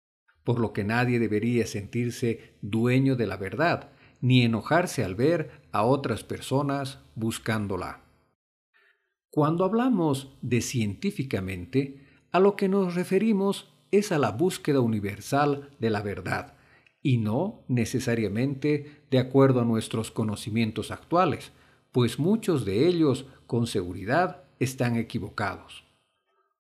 por 0.45 0.61
lo 0.61 0.73
que 0.73 0.85
nadie 0.85 1.19
debería 1.19 1.67
sentirse 1.67 2.55
dueño 2.63 3.17
de 3.17 3.27
la 3.27 3.37
verdad, 3.37 3.91
ni 4.21 4.43
enojarse 4.43 5.05
al 5.05 5.15
ver 5.15 5.51
a 5.73 5.85
otras 5.85 6.25
personas 6.25 7.01
buscándola. 7.15 8.01
Cuando 9.31 9.65
hablamos 9.65 10.37
de 10.43 10.61
científicamente, 10.61 12.05
a 12.33 12.41
lo 12.41 12.57
que 12.57 12.69
nos 12.69 12.95
referimos 12.95 13.73
es 13.91 14.13
a 14.13 14.19
la 14.19 14.31
búsqueda 14.31 14.81
universal 14.81 15.71
de 15.79 15.91
la 15.91 16.03
verdad, 16.03 16.55
y 17.03 17.19
no 17.19 17.63
necesariamente 17.69 19.03
de 19.11 19.19
acuerdo 19.19 19.61
a 19.61 19.65
nuestros 19.65 20.11
conocimientos 20.11 20.91
actuales, 20.91 21.53
pues 21.93 22.19
muchos 22.19 22.65
de 22.65 22.87
ellos 22.87 23.27
con 23.47 23.67
seguridad 23.67 24.45
están 24.59 24.97
equivocados. 24.97 25.85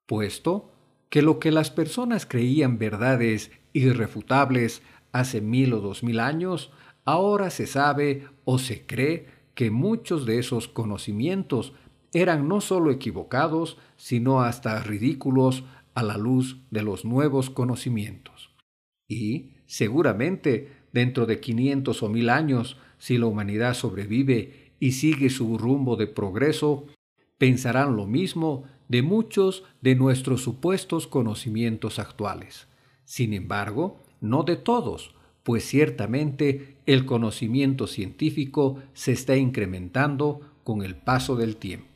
Puesto 0.06 0.72
que 1.08 1.22
lo 1.22 1.38
que 1.38 1.50
las 1.50 1.70
personas 1.70 2.26
creían 2.26 2.78
verdades 2.78 3.50
irrefutables 3.72 4.82
hace 5.12 5.40
mil 5.40 5.72
o 5.74 5.80
dos 5.80 6.02
mil 6.02 6.20
años, 6.20 6.72
ahora 7.04 7.50
se 7.50 7.66
sabe 7.66 8.28
o 8.44 8.58
se 8.58 8.86
cree 8.86 9.26
que 9.54 9.70
muchos 9.70 10.26
de 10.26 10.38
esos 10.38 10.68
conocimientos 10.68 11.72
eran 12.12 12.48
no 12.48 12.60
solo 12.60 12.90
equivocados, 12.90 13.76
sino 13.96 14.40
hasta 14.40 14.80
ridículos 14.82 15.64
a 15.94 16.02
la 16.02 16.16
luz 16.16 16.58
de 16.70 16.82
los 16.82 17.04
nuevos 17.04 17.50
conocimientos. 17.50 18.50
Y, 19.08 19.54
seguramente, 19.70 20.72
dentro 20.92 21.26
de 21.26 21.38
500 21.38 22.02
o 22.02 22.08
mil 22.08 22.28
años, 22.28 22.76
si 22.98 23.18
la 23.18 23.26
humanidad 23.26 23.74
sobrevive 23.74 24.72
y 24.80 24.92
sigue 24.92 25.30
su 25.30 25.58
rumbo 25.58 25.94
de 25.94 26.08
progreso, 26.08 26.86
pensarán 27.38 27.94
lo 27.94 28.08
mismo 28.08 28.64
de 28.88 29.02
muchos 29.02 29.62
de 29.80 29.94
nuestros 29.94 30.42
supuestos 30.42 31.06
conocimientos 31.06 32.00
actuales. 32.00 32.66
Sin 33.04 33.32
embargo, 33.32 34.02
no 34.20 34.42
de 34.42 34.56
todos, 34.56 35.14
pues 35.44 35.64
ciertamente 35.64 36.78
el 36.86 37.06
conocimiento 37.06 37.86
científico 37.86 38.82
se 38.92 39.12
está 39.12 39.36
incrementando 39.36 40.40
con 40.64 40.82
el 40.82 40.96
paso 40.96 41.36
del 41.36 41.56
tiempo. 41.56 41.86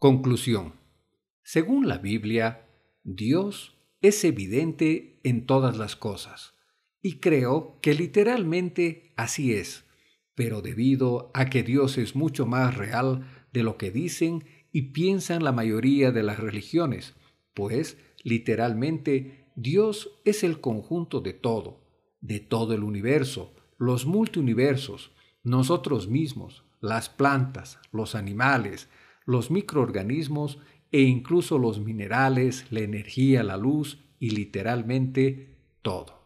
Conclusión. 0.00 0.72
Según 1.44 1.86
la 1.86 1.98
Biblia, 1.98 2.66
Dios 3.04 3.79
es 4.00 4.24
evidente 4.24 5.20
en 5.24 5.46
todas 5.46 5.76
las 5.76 5.96
cosas, 5.96 6.54
y 7.02 7.20
creo 7.20 7.78
que 7.80 7.94
literalmente 7.94 9.12
así 9.16 9.54
es, 9.54 9.84
pero 10.34 10.62
debido 10.62 11.30
a 11.34 11.50
que 11.50 11.62
Dios 11.62 11.98
es 11.98 12.14
mucho 12.16 12.46
más 12.46 12.76
real 12.76 13.26
de 13.52 13.62
lo 13.62 13.76
que 13.76 13.90
dicen 13.90 14.44
y 14.72 14.92
piensan 14.92 15.44
la 15.44 15.52
mayoría 15.52 16.12
de 16.12 16.22
las 16.22 16.38
religiones, 16.38 17.14
pues 17.54 17.98
literalmente 18.22 19.46
Dios 19.56 20.20
es 20.24 20.44
el 20.44 20.60
conjunto 20.60 21.20
de 21.20 21.34
todo, 21.34 21.84
de 22.20 22.40
todo 22.40 22.74
el 22.74 22.84
universo, 22.84 23.54
los 23.78 24.06
multiuniversos, 24.06 25.12
nosotros 25.42 26.08
mismos, 26.08 26.64
las 26.80 27.08
plantas, 27.08 27.78
los 27.92 28.14
animales, 28.14 28.88
los 29.26 29.50
microorganismos 29.50 30.58
e 30.92 31.02
incluso 31.02 31.58
los 31.58 31.80
minerales, 31.80 32.66
la 32.70 32.80
energía, 32.80 33.42
la 33.42 33.56
luz 33.56 33.98
y 34.18 34.30
literalmente 34.30 35.56
todo. 35.82 36.20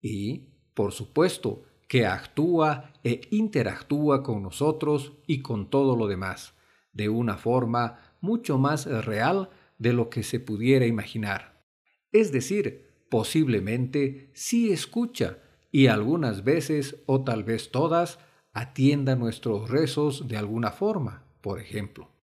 Y, 0.00 0.48
por 0.74 0.92
supuesto, 0.92 1.64
que 1.88 2.06
actúa 2.06 2.92
e 3.02 3.22
interactúa 3.30 4.22
con 4.22 4.42
nosotros 4.42 5.14
y 5.26 5.42
con 5.42 5.68
todo 5.68 5.96
lo 5.96 6.06
demás, 6.06 6.54
de 6.92 7.08
una 7.08 7.36
forma 7.36 7.98
mucho 8.20 8.58
más 8.58 8.86
real 8.86 9.50
de 9.78 9.92
lo 9.92 10.08
que 10.08 10.22
se 10.22 10.38
pudiera 10.38 10.86
imaginar. 10.86 11.66
Es 12.12 12.30
decir, 12.32 13.04
posiblemente 13.08 14.30
sí 14.34 14.70
escucha 14.70 15.38
y 15.72 15.88
algunas 15.88 16.44
veces 16.44 17.02
o 17.06 17.24
tal 17.24 17.44
vez 17.44 17.70
todas 17.70 18.18
atienda 18.52 19.16
nuestros 19.16 19.70
rezos 19.70 20.28
de 20.28 20.36
alguna 20.36 20.70
forma, 20.70 21.24
por 21.40 21.60
ejemplo. 21.60 22.19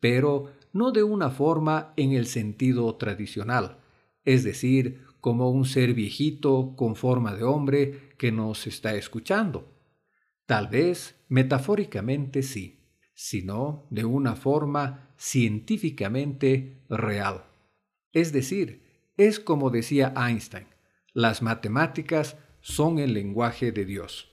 Pero 0.00 0.52
no 0.72 0.92
de 0.92 1.02
una 1.02 1.30
forma 1.30 1.92
en 1.96 2.12
el 2.12 2.26
sentido 2.26 2.94
tradicional, 2.96 3.78
es 4.24 4.44
decir, 4.44 5.04
como 5.20 5.50
un 5.50 5.64
ser 5.64 5.94
viejito 5.94 6.74
con 6.76 6.96
forma 6.96 7.34
de 7.34 7.44
hombre 7.44 8.14
que 8.16 8.32
nos 8.32 8.66
está 8.66 8.94
escuchando. 8.94 9.76
Tal 10.46 10.68
vez 10.68 11.22
metafóricamente 11.28 12.42
sí, 12.42 12.80
sino 13.14 13.86
de 13.90 14.04
una 14.04 14.34
forma 14.34 15.12
científicamente 15.18 16.82
real. 16.88 17.44
Es 18.12 18.32
decir, 18.32 18.82
es 19.16 19.38
como 19.38 19.70
decía 19.70 20.14
Einstein, 20.16 20.66
las 21.12 21.42
matemáticas 21.42 22.36
son 22.60 22.98
el 22.98 23.12
lenguaje 23.12 23.72
de 23.72 23.84
Dios. 23.84 24.32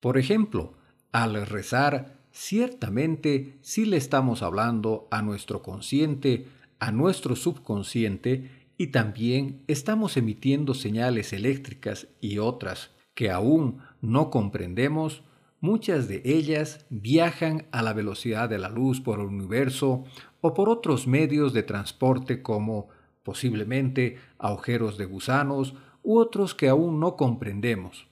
Por 0.00 0.18
ejemplo, 0.18 0.76
al 1.12 1.46
rezar 1.46 2.21
ciertamente 2.32 3.58
sí 3.60 3.84
le 3.84 3.96
estamos 3.96 4.42
hablando 4.42 5.06
a 5.10 5.22
nuestro 5.22 5.62
consciente, 5.62 6.46
a 6.78 6.90
nuestro 6.90 7.36
subconsciente 7.36 8.50
y 8.76 8.88
también 8.88 9.62
estamos 9.68 10.16
emitiendo 10.16 10.74
señales 10.74 11.32
eléctricas 11.32 12.08
y 12.20 12.38
otras 12.38 12.90
que 13.14 13.30
aún 13.30 13.78
no 14.00 14.30
comprendemos, 14.30 15.22
muchas 15.60 16.08
de 16.08 16.22
ellas 16.24 16.86
viajan 16.90 17.66
a 17.70 17.82
la 17.82 17.92
velocidad 17.92 18.48
de 18.48 18.58
la 18.58 18.68
luz 18.68 19.00
por 19.00 19.20
el 19.20 19.26
universo 19.26 20.04
o 20.40 20.54
por 20.54 20.68
otros 20.68 21.06
medios 21.06 21.52
de 21.52 21.62
transporte 21.62 22.42
como 22.42 22.88
posiblemente 23.22 24.16
agujeros 24.38 24.98
de 24.98 25.04
gusanos 25.04 25.74
u 26.02 26.18
otros 26.18 26.54
que 26.54 26.68
aún 26.68 26.98
no 26.98 27.16
comprendemos. 27.16 28.08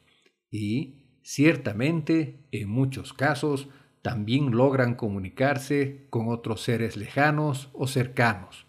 Y, 0.50 0.94
ciertamente, 1.22 2.46
en 2.52 2.68
muchos 2.68 3.12
casos, 3.12 3.68
también 4.02 4.52
logran 4.52 4.94
comunicarse 4.94 6.06
con 6.10 6.28
otros 6.28 6.62
seres 6.62 6.96
lejanos 6.96 7.68
o 7.72 7.86
cercanos, 7.86 8.66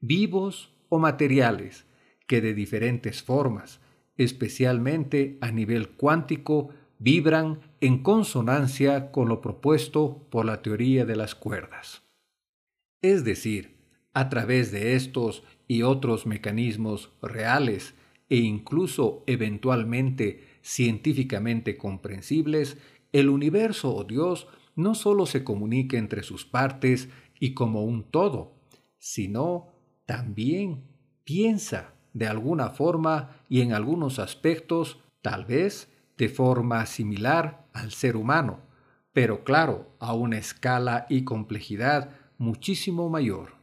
vivos 0.00 0.72
o 0.88 0.98
materiales, 0.98 1.86
que 2.26 2.40
de 2.40 2.54
diferentes 2.54 3.22
formas, 3.22 3.80
especialmente 4.16 5.38
a 5.40 5.50
nivel 5.50 5.90
cuántico, 5.90 6.70
vibran 6.98 7.60
en 7.80 8.02
consonancia 8.02 9.10
con 9.12 9.28
lo 9.28 9.40
propuesto 9.40 10.26
por 10.30 10.44
la 10.44 10.62
teoría 10.62 11.06
de 11.06 11.16
las 11.16 11.34
cuerdas. 11.34 12.02
Es 13.00 13.24
decir, 13.24 13.76
a 14.12 14.28
través 14.28 14.72
de 14.72 14.96
estos 14.96 15.44
y 15.68 15.82
otros 15.82 16.26
mecanismos 16.26 17.12
reales 17.22 17.94
e 18.28 18.36
incluso 18.36 19.22
eventualmente 19.26 20.44
científicamente 20.60 21.76
comprensibles, 21.76 22.76
el 23.12 23.28
universo 23.28 23.94
o 23.94 24.04
Dios 24.04 24.48
no 24.78 24.94
solo 24.94 25.26
se 25.26 25.42
comunica 25.42 25.98
entre 25.98 26.22
sus 26.22 26.46
partes 26.46 27.08
y 27.40 27.52
como 27.52 27.82
un 27.84 28.04
todo, 28.04 28.52
sino 28.96 29.72
también 30.06 30.84
piensa 31.24 31.94
de 32.12 32.28
alguna 32.28 32.70
forma 32.70 33.42
y 33.48 33.60
en 33.60 33.72
algunos 33.72 34.20
aspectos, 34.20 35.00
tal 35.20 35.46
vez 35.46 35.92
de 36.16 36.28
forma 36.28 36.86
similar 36.86 37.66
al 37.72 37.90
ser 37.90 38.16
humano, 38.16 38.60
pero 39.12 39.42
claro, 39.42 39.90
a 39.98 40.14
una 40.14 40.38
escala 40.38 41.06
y 41.08 41.24
complejidad 41.24 42.10
muchísimo 42.38 43.10
mayor. 43.10 43.54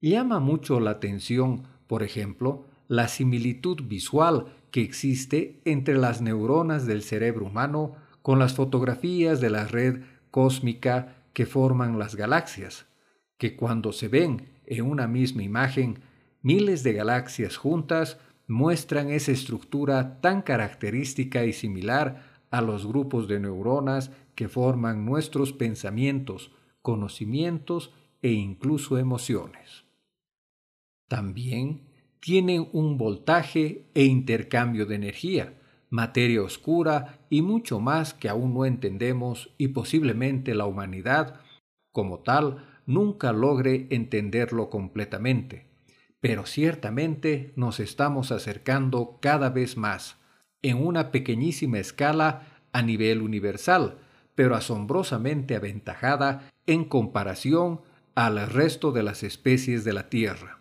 Llama 0.00 0.40
mucho 0.40 0.80
la 0.80 0.90
atención, 0.90 1.68
por 1.86 2.02
ejemplo, 2.02 2.66
la 2.88 3.06
similitud 3.06 3.82
visual 3.84 4.46
que 4.72 4.82
existe 4.82 5.60
entre 5.64 5.96
las 5.96 6.20
neuronas 6.20 6.84
del 6.84 7.02
cerebro 7.02 7.46
humano 7.46 7.94
con 8.22 8.40
las 8.40 8.54
fotografías 8.54 9.40
de 9.40 9.50
la 9.50 9.68
red 9.68 10.02
cósmica 10.30 11.16
que 11.32 11.46
forman 11.46 11.98
las 11.98 12.14
galaxias, 12.14 12.86
que 13.38 13.56
cuando 13.56 13.92
se 13.92 14.08
ven 14.08 14.48
en 14.66 14.84
una 14.84 15.06
misma 15.06 15.42
imagen, 15.42 16.00
miles 16.42 16.82
de 16.82 16.92
galaxias 16.92 17.56
juntas 17.56 18.18
muestran 18.46 19.10
esa 19.10 19.32
estructura 19.32 20.20
tan 20.20 20.42
característica 20.42 21.44
y 21.44 21.52
similar 21.52 22.36
a 22.50 22.60
los 22.60 22.86
grupos 22.86 23.28
de 23.28 23.40
neuronas 23.40 24.10
que 24.34 24.48
forman 24.48 25.04
nuestros 25.04 25.52
pensamientos, 25.52 26.52
conocimientos 26.82 27.92
e 28.22 28.32
incluso 28.32 28.98
emociones. 28.98 29.84
También 31.08 31.88
tienen 32.20 32.68
un 32.72 32.98
voltaje 32.98 33.90
e 33.94 34.04
intercambio 34.04 34.86
de 34.86 34.94
energía, 34.94 35.60
materia 35.90 36.42
oscura 36.42 37.18
y 37.30 37.42
mucho 37.42 37.80
más 37.80 38.14
que 38.14 38.28
aún 38.28 38.54
no 38.54 38.64
entendemos 38.64 39.54
y 39.58 39.68
posiblemente 39.68 40.54
la 40.54 40.66
humanidad, 40.66 41.40
como 41.92 42.20
tal, 42.20 42.64
nunca 42.86 43.32
logre 43.32 43.86
entenderlo 43.90 44.70
completamente. 44.70 45.66
Pero 46.20 46.46
ciertamente 46.46 47.52
nos 47.56 47.80
estamos 47.80 48.32
acercando 48.32 49.18
cada 49.20 49.50
vez 49.50 49.76
más, 49.76 50.16
en 50.62 50.84
una 50.84 51.12
pequeñísima 51.12 51.78
escala 51.78 52.60
a 52.72 52.82
nivel 52.82 53.22
universal, 53.22 53.98
pero 54.34 54.54
asombrosamente 54.54 55.54
aventajada 55.54 56.50
en 56.66 56.84
comparación 56.84 57.80
al 58.14 58.48
resto 58.48 58.92
de 58.92 59.02
las 59.02 59.22
especies 59.22 59.84
de 59.84 59.92
la 59.92 60.08
Tierra, 60.08 60.58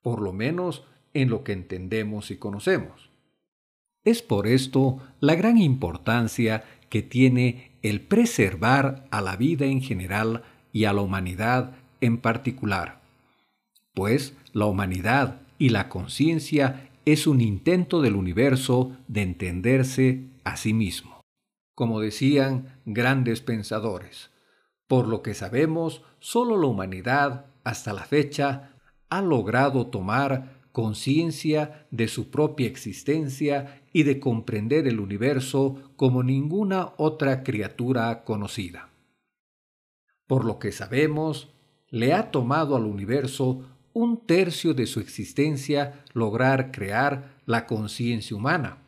por 0.00 0.22
lo 0.22 0.32
menos 0.32 0.84
en 1.12 1.28
lo 1.28 1.44
que 1.44 1.52
entendemos 1.52 2.30
y 2.30 2.36
conocemos. 2.36 3.07
Es 4.04 4.22
por 4.22 4.46
esto 4.46 4.98
la 5.20 5.34
gran 5.34 5.58
importancia 5.58 6.64
que 6.88 7.02
tiene 7.02 7.72
el 7.82 8.00
preservar 8.00 9.06
a 9.10 9.20
la 9.20 9.36
vida 9.36 9.66
en 9.66 9.82
general 9.82 10.42
y 10.72 10.84
a 10.84 10.92
la 10.92 11.02
humanidad 11.02 11.72
en 12.00 12.18
particular, 12.18 13.00
pues 13.94 14.34
la 14.52 14.66
humanidad 14.66 15.40
y 15.58 15.70
la 15.70 15.88
conciencia 15.88 16.88
es 17.04 17.26
un 17.26 17.40
intento 17.40 18.00
del 18.00 18.14
universo 18.14 18.92
de 19.08 19.22
entenderse 19.22 20.24
a 20.44 20.56
sí 20.56 20.72
mismo. 20.72 21.20
Como 21.74 22.00
decían 22.00 22.80
grandes 22.86 23.40
pensadores, 23.40 24.30
por 24.86 25.06
lo 25.06 25.22
que 25.22 25.34
sabemos, 25.34 26.02
solo 26.18 26.56
la 26.56 26.66
humanidad, 26.66 27.46
hasta 27.64 27.92
la 27.92 28.04
fecha, 28.04 28.70
ha 29.10 29.22
logrado 29.22 29.86
tomar 29.86 30.57
conciencia 30.78 31.88
de 31.90 32.06
su 32.06 32.30
propia 32.30 32.68
existencia 32.68 33.82
y 33.92 34.04
de 34.04 34.20
comprender 34.20 34.86
el 34.86 35.00
universo 35.00 35.92
como 35.96 36.22
ninguna 36.22 36.92
otra 36.98 37.42
criatura 37.42 38.22
conocida. 38.22 38.88
Por 40.28 40.44
lo 40.44 40.60
que 40.60 40.70
sabemos, 40.70 41.52
le 41.90 42.12
ha 42.12 42.30
tomado 42.30 42.76
al 42.76 42.84
universo 42.84 43.66
un 43.92 44.24
tercio 44.24 44.72
de 44.72 44.86
su 44.86 45.00
existencia 45.00 46.04
lograr 46.12 46.70
crear 46.70 47.40
la 47.44 47.66
conciencia 47.66 48.36
humana, 48.36 48.78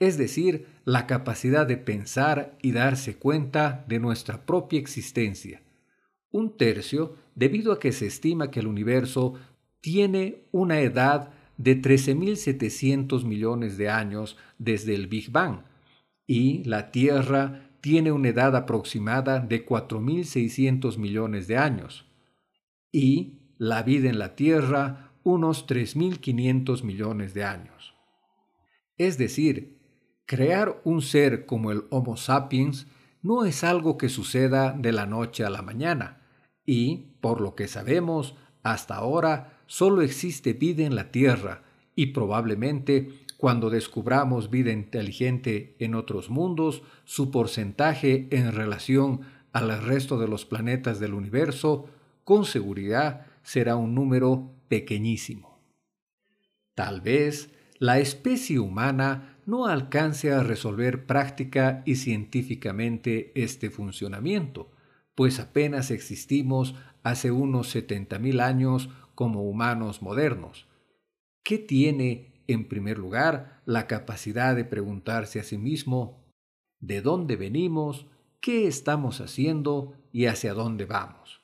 es 0.00 0.18
decir, 0.18 0.66
la 0.84 1.06
capacidad 1.06 1.64
de 1.64 1.76
pensar 1.76 2.58
y 2.60 2.72
darse 2.72 3.18
cuenta 3.18 3.84
de 3.86 4.00
nuestra 4.00 4.44
propia 4.44 4.80
existencia. 4.80 5.62
Un 6.32 6.56
tercio 6.56 7.14
debido 7.36 7.70
a 7.72 7.78
que 7.78 7.92
se 7.92 8.06
estima 8.06 8.50
que 8.50 8.58
el 8.58 8.66
universo 8.66 9.34
tiene 9.86 10.42
una 10.50 10.80
edad 10.80 11.30
de 11.58 11.80
13.700 11.80 13.22
millones 13.22 13.78
de 13.78 13.88
años 13.88 14.36
desde 14.58 14.96
el 14.96 15.06
Big 15.06 15.30
Bang 15.30 15.60
y 16.26 16.64
la 16.64 16.90
Tierra 16.90 17.70
tiene 17.80 18.10
una 18.10 18.30
edad 18.30 18.56
aproximada 18.56 19.38
de 19.38 19.64
4.600 19.64 20.98
millones 20.98 21.46
de 21.46 21.58
años 21.58 22.04
y 22.90 23.38
la 23.58 23.84
vida 23.84 24.10
en 24.10 24.18
la 24.18 24.34
Tierra 24.34 25.12
unos 25.22 25.68
3.500 25.68 26.82
millones 26.82 27.32
de 27.32 27.44
años. 27.44 27.94
Es 28.98 29.18
decir, 29.18 29.76
Crear 30.28 30.80
un 30.82 31.02
ser 31.02 31.46
como 31.46 31.70
el 31.70 31.84
Homo 31.90 32.16
sapiens 32.16 32.88
no 33.22 33.44
es 33.44 33.62
algo 33.62 33.96
que 33.96 34.08
suceda 34.08 34.72
de 34.72 34.90
la 34.90 35.06
noche 35.06 35.44
a 35.44 35.50
la 35.50 35.62
mañana, 35.62 36.26
y, 36.64 37.12
por 37.20 37.40
lo 37.40 37.54
que 37.54 37.68
sabemos, 37.68 38.34
hasta 38.64 38.96
ahora 38.96 39.55
solo 39.66 40.02
existe 40.02 40.52
vida 40.52 40.84
en 40.84 40.94
la 40.94 41.10
Tierra, 41.10 41.62
y 41.94 42.06
probablemente 42.06 43.10
cuando 43.36 43.70
descubramos 43.70 44.50
vida 44.50 44.72
inteligente 44.72 45.74
en 45.78 45.94
otros 45.94 46.30
mundos, 46.30 46.82
su 47.04 47.30
porcentaje 47.30 48.28
en 48.30 48.52
relación 48.52 49.20
al 49.52 49.82
resto 49.82 50.18
de 50.18 50.28
los 50.28 50.44
planetas 50.44 51.00
del 51.00 51.14
universo, 51.14 51.88
con 52.24 52.44
seguridad 52.44 53.26
será 53.42 53.76
un 53.76 53.94
número 53.94 54.50
pequeñísimo. 54.68 55.58
Tal 56.74 57.00
vez 57.00 57.50
la 57.78 57.98
especie 57.98 58.58
humana 58.58 59.38
no 59.46 59.66
alcance 59.66 60.32
a 60.32 60.42
resolver 60.42 61.06
práctica 61.06 61.82
y 61.86 61.96
científicamente 61.96 63.32
este 63.34 63.70
funcionamiento, 63.70 64.70
pues 65.14 65.40
apenas 65.40 65.90
existimos 65.90 66.74
hace 67.02 67.30
unos 67.30 67.74
70.000 67.74 68.42
años 68.42 68.90
como 69.16 69.42
humanos 69.42 70.00
modernos. 70.00 70.68
¿Qué 71.42 71.58
tiene, 71.58 72.44
en 72.46 72.68
primer 72.68 72.98
lugar, 72.98 73.60
la 73.66 73.88
capacidad 73.88 74.54
de 74.54 74.64
preguntarse 74.64 75.40
a 75.40 75.42
sí 75.42 75.58
mismo 75.58 76.24
de 76.78 77.02
dónde 77.02 77.34
venimos, 77.34 78.06
qué 78.40 78.68
estamos 78.68 79.20
haciendo 79.20 79.94
y 80.12 80.26
hacia 80.26 80.54
dónde 80.54 80.84
vamos? 80.84 81.40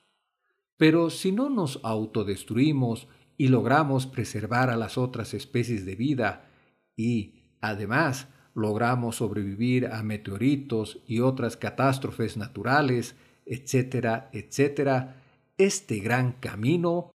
Pero 0.77 1.09
si 1.09 1.33
no 1.33 1.49
nos 1.49 1.81
autodestruimos 1.83 3.09
y 3.35 3.49
logramos 3.49 4.07
preservar 4.07 4.69
a 4.69 4.77
las 4.77 4.97
otras 4.97 5.33
especies 5.33 5.85
de 5.85 5.95
vida 5.97 6.49
y, 6.95 7.43
Además, 7.63 8.27
logramos 8.55 9.15
sobrevivir 9.15 9.87
a 9.87 10.03
meteoritos 10.03 10.99
y 11.07 11.21
otras 11.21 11.55
catástrofes 11.55 12.35
naturales, 12.35 13.15
etcétera, 13.45 14.29
etcétera, 14.33 15.23
este 15.57 15.99
gran 15.99 16.33
camino 16.33 17.11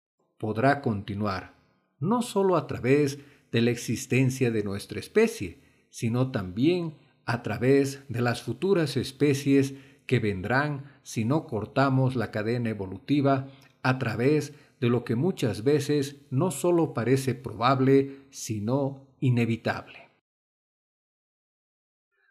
podrá 0.43 0.81
continuar, 0.81 1.55
no 1.99 2.21
solo 2.21 2.57
a 2.57 2.67
través 2.67 3.17
de 3.53 3.61
la 3.61 3.71
existencia 3.71 4.51
de 4.51 4.61
nuestra 4.61 4.99
especie, 4.99 5.61
sino 5.89 6.31
también 6.31 6.97
a 7.23 7.43
través 7.43 8.01
de 8.09 8.19
las 8.19 8.41
futuras 8.41 8.97
especies 8.97 9.73
que 10.05 10.19
vendrán 10.19 10.99
si 11.01 11.23
no 11.23 11.47
cortamos 11.47 12.17
la 12.17 12.29
cadena 12.29 12.71
evolutiva 12.71 13.47
a 13.83 13.99
través 13.99 14.51
de 14.81 14.89
lo 14.89 15.05
que 15.05 15.15
muchas 15.15 15.63
veces 15.63 16.17
no 16.29 16.51
solo 16.51 16.93
parece 16.93 17.35
probable, 17.35 18.25
sino 18.29 19.07
inevitable. 19.21 20.09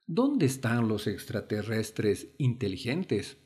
¿Dónde 0.06 0.44
están 0.44 0.86
los 0.86 1.06
extraterrestres 1.06 2.28
inteligentes? 2.36 3.38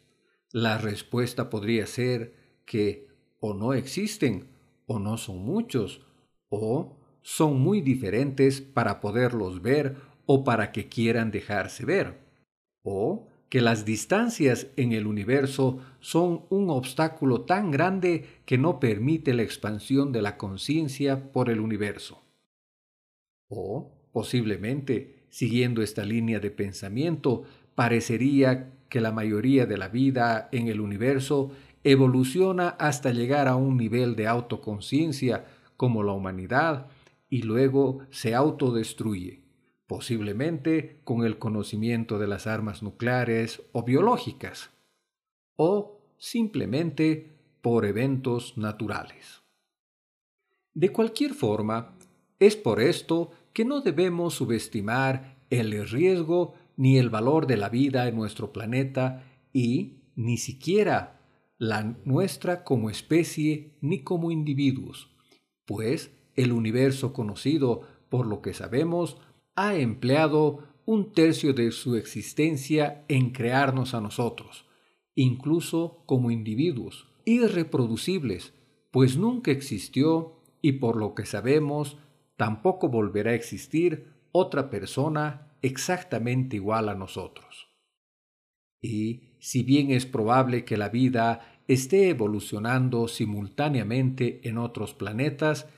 La 0.51 0.77
respuesta 0.77 1.51
podría 1.51 1.87
ser 1.87 2.35
que 2.65 3.07
o 3.39 3.55
no 3.55 3.73
existen, 3.73 4.56
o 4.87 4.99
no 4.99 5.19
son 5.19 5.45
muchos, 5.45 6.03
o 6.49 6.97
son 7.23 7.61
muy 7.61 7.81
diferentes 7.81 8.61
para 8.61 9.01
poderlos 9.01 9.63
ver 9.63 9.97
o 10.27 10.45
para 10.45 10.73
que 10.73 10.89
quieran 10.89 11.31
dejarse 11.31 11.85
ver, 11.85 12.19
o 12.83 13.29
que 13.49 13.61
las 13.61 13.85
distancias 13.85 14.69
en 14.77 14.93
el 14.93 15.07
universo 15.07 15.79
son 16.01 16.47
un 16.51 16.71
obstáculo 16.71 17.43
tan 17.43 17.71
grande 17.71 18.27
que 18.45 18.59
no 18.59 18.81
permite 18.81 19.35
la 19.35 19.43
expansión 19.43 20.11
de 20.13 20.23
la 20.23 20.37
conciencia 20.37 21.33
por 21.33 21.49
el 21.49 21.61
universo. 21.61 22.23
O, 23.49 23.93
posiblemente, 24.13 25.17
Siguiendo 25.37 25.83
esta 25.83 26.03
línea 26.03 26.41
de 26.41 26.51
pensamiento, 26.51 27.45
parecería 27.75 28.73
que 28.89 29.03
la 29.03 29.13
mayoría 29.13 29.67
de 29.67 29.77
la 29.77 29.89
vida 29.89 30.49
en 30.51 30.69
el 30.69 30.81
universo 30.81 31.51
evoluciona 31.87 32.71
hasta 32.71 33.13
llegar 33.13 33.47
a 33.47 33.55
un 33.55 33.77
nivel 33.77 34.17
de 34.17 34.27
autoconciencia 34.27 35.47
como 35.77 36.03
la 36.03 36.13
humanidad 36.13 36.89
y 37.31 37.43
luego 37.43 38.01
se 38.11 38.35
autodestruye, 38.35 39.45
posiblemente 39.87 41.01
con 41.05 41.25
el 41.25 41.39
conocimiento 41.39 42.19
de 42.19 42.27
las 42.27 42.49
armas 42.49 42.83
nucleares 42.83 43.63
o 43.71 43.85
biológicas, 43.85 44.71
o 45.55 46.01
simplemente 46.19 47.39
por 47.63 47.85
eventos 47.85 48.59
naturales. 48.59 49.45
De 50.75 50.91
cualquier 50.91 51.35
forma, 51.35 51.97
es 52.41 52.57
por 52.57 52.81
esto 52.81 53.31
que 53.53 53.65
no 53.65 53.81
debemos 53.81 54.35
subestimar 54.35 55.37
el 55.51 55.89
riesgo 55.89 56.55
ni 56.77 56.99
el 56.99 57.11
valor 57.11 57.47
de 57.47 57.57
la 57.57 57.69
vida 57.69 58.09
en 58.09 58.17
nuestro 58.17 58.53
planeta 58.53 59.23
y 59.53 60.03
ni 60.17 60.37
siquiera 60.37 61.16
la 61.59 61.83
nuestra 62.05 62.65
como 62.65 62.91
especie 62.91 63.77
ni 63.81 64.03
como 64.03 64.31
individuos, 64.31 65.11
pues 65.65 66.13
el 66.35 66.53
universo 66.53 67.13
conocido, 67.13 67.83
por 68.09 68.27
lo 68.27 68.43
que 68.43 68.53
sabemos, 68.53 69.19
ha 69.55 69.75
empleado 69.75 70.69
un 70.85 71.13
tercio 71.13 71.53
de 71.53 71.73
su 71.73 71.97
existencia 71.97 73.05
en 73.09 73.31
crearnos 73.31 73.95
a 73.95 74.01
nosotros, 74.01 74.67
incluso 75.15 76.03
como 76.07 76.31
individuos, 76.31 77.09
irreproducibles, 77.25 78.55
pues 78.93 79.17
nunca 79.17 79.51
existió 79.51 80.43
y 80.63 80.73
por 80.73 80.97
lo 80.97 81.15
que 81.15 81.27
sabemos 81.27 81.99
tampoco 82.37 82.89
volverá 82.89 83.33
a 83.33 83.35
existir 83.35 84.13
otra 84.31 84.71
persona 84.71 85.57
exactamente 85.63 86.57
igual 86.57 86.89
a 86.89 86.95
nosotros. 86.95 87.69
Y 88.81 89.36
si 89.47 89.63
bien 89.63 89.93
es 89.93 90.07
probable 90.07 90.65
que 90.65 90.77
la 90.77 90.89
vida 90.89 91.63
esté 91.69 92.09
evolucionando 92.09 93.07
simultáneamente 93.07 94.41
en 94.49 94.59
otros 94.59 94.93
planetas, 94.93 95.69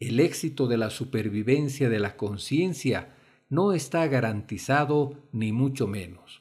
el 0.00 0.18
éxito 0.20 0.66
de 0.66 0.78
la 0.78 0.88
supervivencia 0.88 1.90
de 1.90 1.98
la 1.98 2.16
conciencia 2.16 3.14
no 3.50 3.74
está 3.74 4.06
garantizado 4.06 5.28
ni 5.30 5.52
mucho 5.52 5.86
menos. 5.86 6.40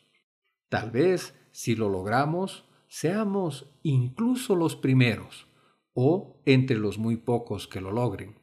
Tal 0.70 0.90
vez, 0.90 1.36
si 1.52 1.76
lo 1.76 1.90
logramos, 1.90 2.64
seamos 2.88 3.70
incluso 3.84 4.56
los 4.56 4.78
primeros 4.78 5.50
o 5.94 6.42
entre 6.46 6.78
los 6.78 6.98
muy 6.98 7.18
pocos 7.18 7.68
que 7.68 7.82
lo 7.82 7.92
logren. 7.92 8.40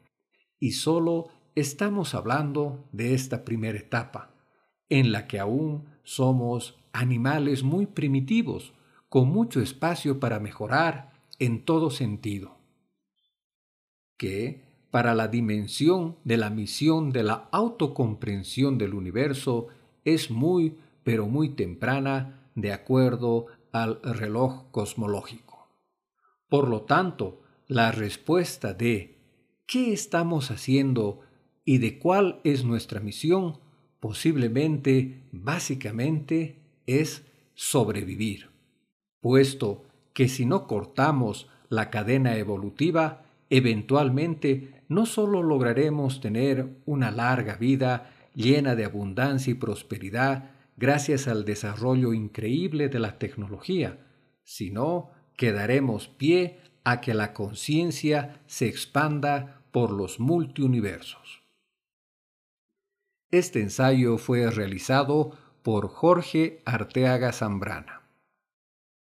Y 0.59 0.73
solo 0.73 1.29
estamos 1.55 2.13
hablando 2.13 2.87
de 2.91 3.15
esta 3.15 3.43
primera 3.43 3.79
etapa, 3.79 4.35
en 4.87 5.11
la 5.11 5.25
que 5.25 5.39
aún 5.39 5.89
somos 6.03 6.77
animales 6.99 7.63
muy 7.63 7.85
primitivos, 7.85 8.73
con 9.09 9.29
mucho 9.29 9.61
espacio 9.61 10.19
para 10.19 10.39
mejorar 10.39 11.13
en 11.39 11.63
todo 11.63 11.89
sentido. 11.89 12.57
Que, 14.17 14.63
para 14.91 15.13
la 15.13 15.27
dimensión 15.27 16.17
de 16.23 16.37
la 16.37 16.49
misión 16.49 17.11
de 17.11 17.23
la 17.23 17.49
autocomprensión 17.51 18.77
del 18.77 18.93
universo, 18.93 19.67
es 20.03 20.31
muy, 20.31 20.77
pero 21.03 21.27
muy 21.27 21.49
temprana 21.49 22.49
de 22.55 22.71
acuerdo 22.71 23.47
al 23.71 24.01
reloj 24.01 24.71
cosmológico. 24.71 25.67
Por 26.47 26.69
lo 26.69 26.83
tanto, 26.83 27.41
la 27.67 27.91
respuesta 27.91 28.73
de 28.73 29.17
¿qué 29.67 29.91
estamos 29.91 30.49
haciendo 30.51 31.19
y 31.65 31.79
de 31.79 31.99
cuál 31.99 32.39
es 32.43 32.63
nuestra 32.63 32.99
misión? 32.99 33.59
posiblemente, 34.05 35.23
básicamente, 35.31 36.59
es 36.85 37.25
sobrevivir, 37.53 38.49
puesto 39.21 39.85
que 40.13 40.27
si 40.27 40.45
no 40.45 40.67
cortamos 40.67 41.49
la 41.69 41.89
cadena 41.89 42.37
evolutiva, 42.37 43.23
eventualmente 43.49 44.83
no 44.87 45.05
solo 45.05 45.41
lograremos 45.43 46.21
tener 46.21 46.69
una 46.85 47.11
larga 47.11 47.55
vida 47.55 48.11
llena 48.33 48.75
de 48.75 48.85
abundancia 48.85 49.51
y 49.51 49.55
prosperidad 49.55 50.51
gracias 50.77 51.27
al 51.27 51.45
desarrollo 51.45 52.13
increíble 52.13 52.89
de 52.89 52.99
la 52.99 53.17
tecnología, 53.17 53.99
sino 54.43 55.11
que 55.37 55.51
daremos 55.51 56.07
pie 56.07 56.59
a 56.83 57.01
que 57.01 57.13
la 57.13 57.33
conciencia 57.33 58.41
se 58.45 58.67
expanda 58.67 59.61
por 59.71 59.91
los 59.91 60.19
multiuniversos. 60.19 61.43
Este 63.31 63.61
ensayo 63.61 64.17
fue 64.17 64.49
realizado 64.51 65.37
por 65.65 65.89
Jorge 65.89 66.61
Arteaga 66.63 67.31
Zambrana. 67.31 68.04